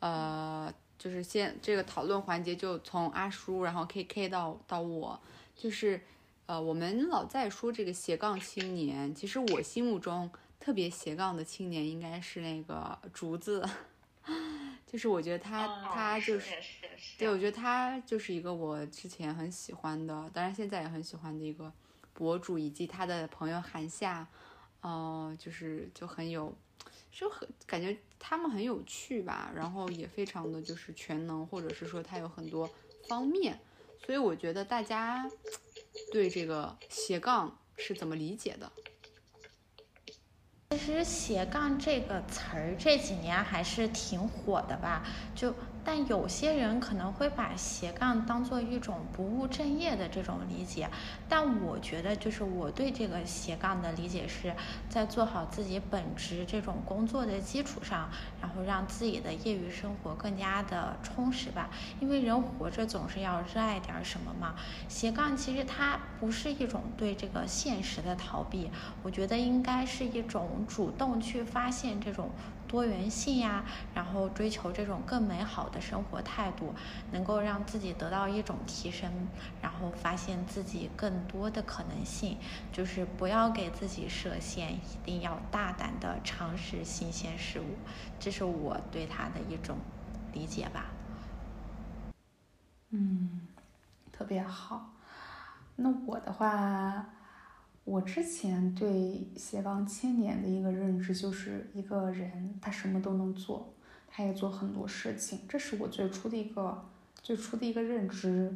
[0.00, 5.20] 呃，就是先这个讨论环节就从阿叔，然后 K K 到到我，
[5.54, 6.00] 就是。
[6.48, 13.68] 呃，我们老在说这个斜杠青年，其实我心目中特别斜杠的青年应该是那个竹子，
[14.86, 16.54] 就是我觉得他他就是，
[17.18, 21.72] 对我觉得他就是一个我之前很喜欢的，当然现在也很喜欢的一个
[22.12, 24.24] 博主，以及他的朋友韩夏，
[24.80, 26.54] 呃，就是就很有，
[27.10, 32.68] 就很感觉他们很有趣吧，然后也非常的就是全能，或者是说他有很多
[33.08, 33.58] 方面，
[34.04, 35.30] 所以我觉得大家。
[36.12, 38.70] 对这个斜杠是怎么理解的？
[40.70, 45.02] 其实斜杠这个词儿这几年还是挺火的吧，
[45.34, 45.54] 就。
[45.88, 50.90] 但有些人可能会把斜杠当做一种不务正业的这种理解，
[51.28, 54.52] 但我觉得就是我对这个斜杠的理解是
[54.88, 58.10] 在做好自己本职这种工作的基础上，
[58.42, 61.70] 然后让自己的业余生活更加的充实吧。
[62.00, 64.56] 因为人活着总是要热爱点什么嘛。
[64.88, 68.68] 斜杠其实它不是一种对这个现实的逃避，
[69.04, 72.28] 我觉得应该是一种主动去发现这种。
[72.66, 73.64] 多元性呀，
[73.94, 76.74] 然后追求这种更美好的生活态度，
[77.10, 79.28] 能够让自己得到一种提升，
[79.62, 82.38] 然后发现自己更多的可能性，
[82.72, 87.76] 就是不要给自己设限，一定要大胆的尝试新鲜事物，
[88.18, 89.78] 这是我对他的一种
[90.32, 90.86] 理解吧。
[92.90, 93.40] 嗯，
[94.12, 94.92] 特别好。
[95.76, 97.06] 那我的话，
[97.86, 103.72] 我之前对斜杠青年的一个认知就是一个人他什么都能做，
[104.08, 106.84] 他也做很多事情，这是我最初的一个
[107.22, 108.52] 最初的一个认知。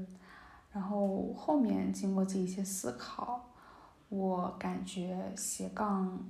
[0.72, 3.49] 然后后面经过这一些思考，
[4.09, 6.26] 我感觉斜杠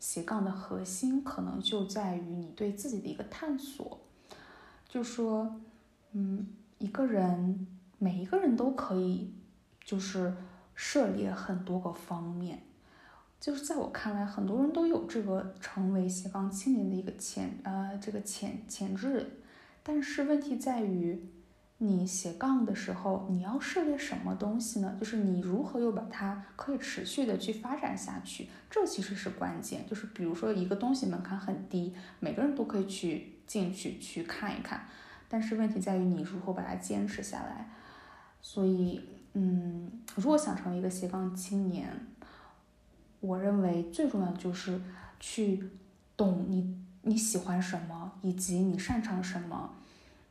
[0.00, 4.00] 斜杠的核心可能就在于你对自己的一个探索，
[4.88, 5.60] 就说，
[6.12, 6.46] 嗯，
[6.78, 7.66] 一个人
[7.98, 9.34] 每一个人都可以，
[9.84, 10.34] 就是
[10.76, 12.62] 涉猎很多个方面，
[13.40, 19.40] 就是在我看来，很多人都有这个成为斜杠青年的一个潜呃这个潜潜质，
[19.82, 21.32] 但是问题在于。
[21.78, 24.96] 你斜杠的时候，你要涉猎什么东西呢？
[24.98, 29.86] 就是你如何又把它可以持续的去发展下去，这其实是关键。
[29.86, 34.86] 就是比如说一个东西门槛很低，每个人都可以去进去去看一看，
[35.28, 37.68] 但是问题在于你如何把它坚持下来。
[38.40, 39.02] 所以，
[39.38, 41.86] 嗯，如果想成为一个斜杠青年，
[43.20, 44.80] 我认为最重要的就是
[45.20, 45.62] 去
[46.16, 49.70] 懂你你喜欢什么，以及你擅长什么。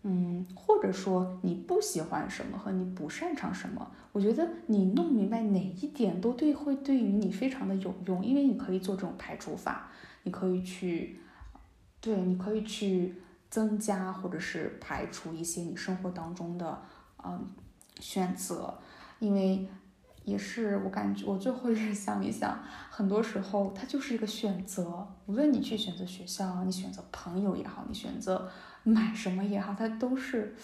[0.07, 9.89] 嗯，或者说你不喜欢什么和你不擅长什么，我觉得你弄明白哪一点都对，会对于你非常的有用，因为你可以做这种排除法，
[10.23, 11.19] 你可以去，
[12.01, 13.15] 对，你可以去
[13.49, 16.79] 增加或者是排除一些你生活当中的
[17.23, 17.47] 嗯
[17.99, 18.77] 选择，
[19.19, 19.67] 因为
[20.23, 22.59] 也是我感觉我最后是想一想，
[22.89, 28.49] 很多时候它就是一个选择，无论你去选择学校，你选择朋友也好，你选择。
[28.87, 30.55] 买什么也好，它都是，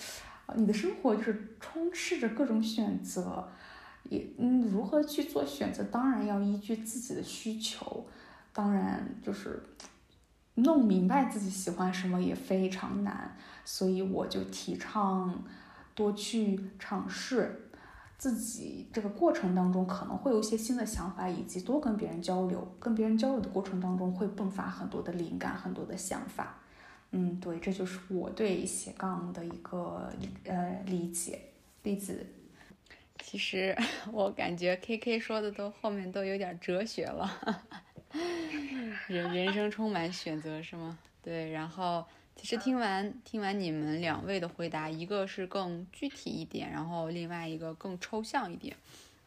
[0.53, 3.49] 你的生活就是充斥着各种选择，
[4.03, 8.05] 也嗯，如何去做选择，当然要依据自己的需求，
[8.53, 9.63] 当然就是
[10.53, 13.35] 弄明白自己喜欢什么也非常难，
[13.65, 15.43] 所以我就提倡
[15.95, 17.70] 多去尝试，
[18.21, 26.59] 自己这个过程当中可能会有一些新的想法，以及多跟别人交流，跟别人交流的过程当中会迸发很多的灵感，很多的想法。
[27.09, 30.07] 嗯，对，这就是我对斜杠的一个
[30.43, 31.41] 呃理解
[31.81, 32.23] 例子。
[33.23, 33.75] 其实
[34.13, 37.27] 我感觉 K K 说的都后面都有点哲学了，
[39.09, 40.99] 人人生充满选择是吗？
[41.23, 42.05] 对，然后
[42.41, 48.75] 其实听完听完你们两位的回答，一个是更具体一点，然后另外一个更抽象一点。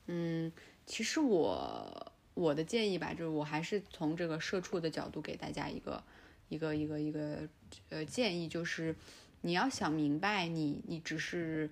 [0.07, 0.51] 嗯，
[0.85, 6.03] 其实我我的建议吧，就是我还是从这个社畜的角度给大家一个。
[6.51, 7.49] 一个一个一个
[7.89, 8.95] 呃建议就是，
[9.41, 11.71] 你要想明白，你你只是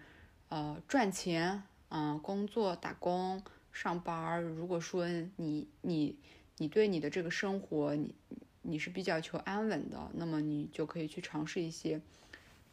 [0.48, 4.40] 呃赚钱，嗯，工作打工上班儿。
[4.40, 6.16] 如果说你你
[6.56, 8.14] 你对你的这个生活，你
[8.62, 12.00] 你是比较求安稳的，那么你就可以去尝试一些，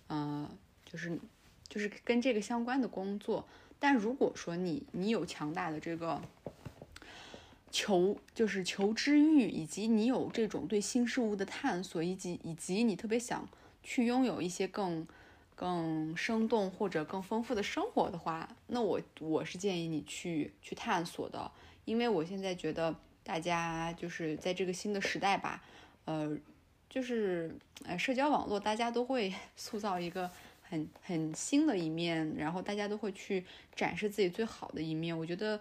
[0.08, 0.50] 呃，
[0.86, 1.20] 就是
[1.68, 3.48] 就是跟这个相关的工作。
[3.78, 6.22] 但如果说你你有强大的这个。
[7.72, 13.48] 求就是求知欲，以及你有这种对新事物的探索，以及以及你特别想
[13.84, 15.08] 去拥有一些更
[15.54, 21.52] 更生动或者更丰富的生活的话，那我我是建议你去去探索的，
[21.86, 25.64] 因为我现在觉得大家就是在这个新的时代吧，
[26.06, 26.38] 呃，
[26.90, 27.56] 就是
[27.86, 30.30] 呃社交网络大家都会 塑造一个
[30.62, 33.46] 很很新的一面，然后大家都会去
[33.76, 35.60] 展示自己最好的一面，我觉得。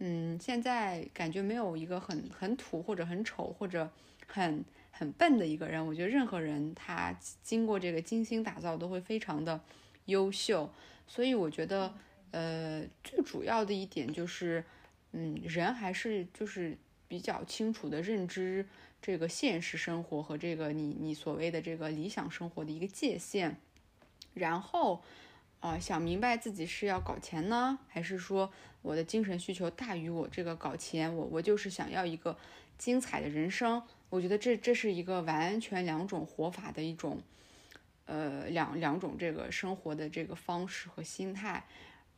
[0.00, 3.88] 嗯，现在感觉没有一个很很土或者很丑或者
[4.26, 5.86] 很很笨的一个人。
[5.86, 9.58] 我觉得任何人他经过这个精心打造都会非常的
[10.06, 10.68] 优秀。
[11.06, 11.94] 所以我觉得，
[12.32, 14.64] 呃，最主要的一点就是，
[15.12, 16.76] 嗯，人还是就是
[17.14, 18.66] 比较清楚的认知
[19.00, 23.54] 这个现实生活和这个你你所谓的这个理想生活的一个界限，
[24.34, 25.00] 然后。
[25.60, 28.52] 啊，想明白自己是要搞钱呢，还是说
[28.82, 31.16] 我的精神需求大于我这个搞钱？
[31.16, 32.36] 我我就是想要一个
[32.76, 33.82] 精彩的人生。
[34.10, 37.18] 我觉得这这是一个完全两种活法的一种，
[38.04, 41.64] 呃，两两种这个生活的这个方式和心态。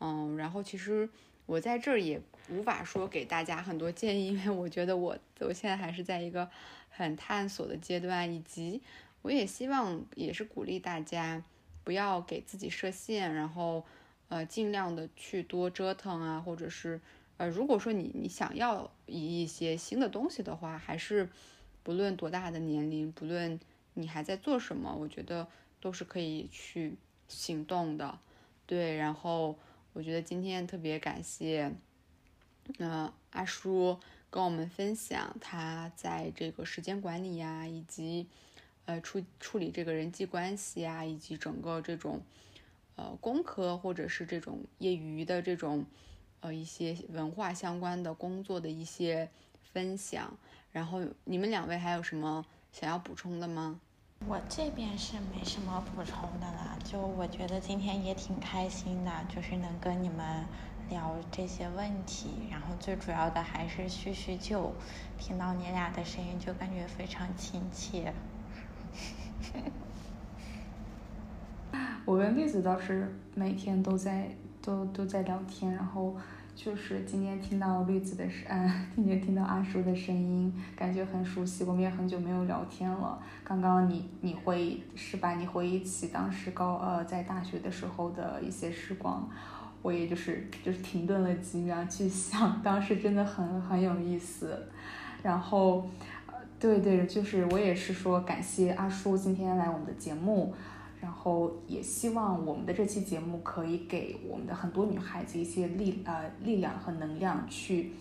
[0.01, 1.09] 嗯，然后其实
[1.47, 2.21] 我在这儿也
[2.51, 6.51] 无法说给大家很多建议，因为我觉得我我现在还是在一个
[6.91, 8.83] 很探索的阶段，以及
[9.23, 11.43] 我也希望也是鼓励大家。
[11.85, 13.85] 不要给自己设限，然后，
[14.27, 17.01] 呃，尽量的去多折腾啊，或者是，
[17.37, 21.29] 呃，如果说你你想要一些新的东西的话，还是
[21.85, 23.61] 不论多大的年龄，不论
[23.95, 25.47] 你还在做什么，我觉得
[25.81, 26.97] 都是可以去
[27.29, 28.19] 行动的。
[28.67, 29.57] 对，然后
[29.97, 31.73] 我觉得今天特别感谢，
[32.77, 38.27] 嗯，阿叔跟我们分享他在这个时间管理呀，以及。
[38.85, 42.23] 呃处处理这个人际关系啊，以及整个这种
[42.95, 45.85] 呃工科或者是这种业余的这种
[46.39, 49.29] 呃一些文化相关的工作的一些
[49.73, 50.39] 分享。
[50.71, 53.81] 然后你们两位还有什么想要补充的吗？
[54.25, 60.45] 我这边是没什么补充的了，就我觉得今天也挺开心的，就是能跟你们
[60.89, 64.75] 聊这些问题，然后最主要的还是叙叙旧，
[65.17, 68.13] 听到你俩的声音就感觉非常亲切。
[72.05, 76.17] 我跟栗子倒是每天都在都都在聊天，然后。
[76.57, 81.63] 就是今天听到绿子的声，嗯，今天听到阿叔的声音，感觉很熟悉。
[81.63, 83.23] 我们也很久没有聊天了。
[83.45, 85.35] 刚刚你你回是吧？
[85.35, 89.29] 你回忆起当时高呃在大学的时候的一些时光，
[89.83, 94.67] 我也就是就是停顿了几秒去想，当时真的很很有意思。
[95.23, 95.87] 然后，
[96.27, 100.55] 呃，对对，就是我也是说感谢阿叔今天来我们的节目。
[100.99, 107.93] 然后也希望我们的这期节目可以给我们的很多女孩子一些力呃力量和能量去，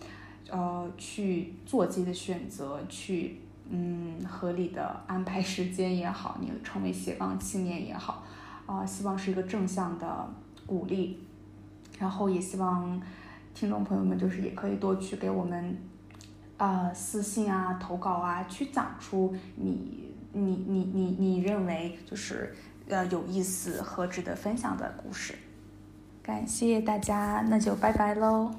[0.50, 3.38] 呃去做自己的选择，去
[3.68, 8.24] 嗯合理的安排时间也好，你成为斜杠青年也好，
[8.64, 10.28] 啊希望是一个正向的
[10.64, 11.18] 鼓励，
[11.98, 13.00] 然后也希望
[13.54, 15.76] 听众朋友们就是也可以多去给我们
[16.56, 22.54] 啊私信啊投稿啊，去讲出你你你你你认为就是。
[22.88, 25.34] 呃，有意思和值得分享的故事，
[26.22, 28.54] 感谢大家，那就拜拜喽。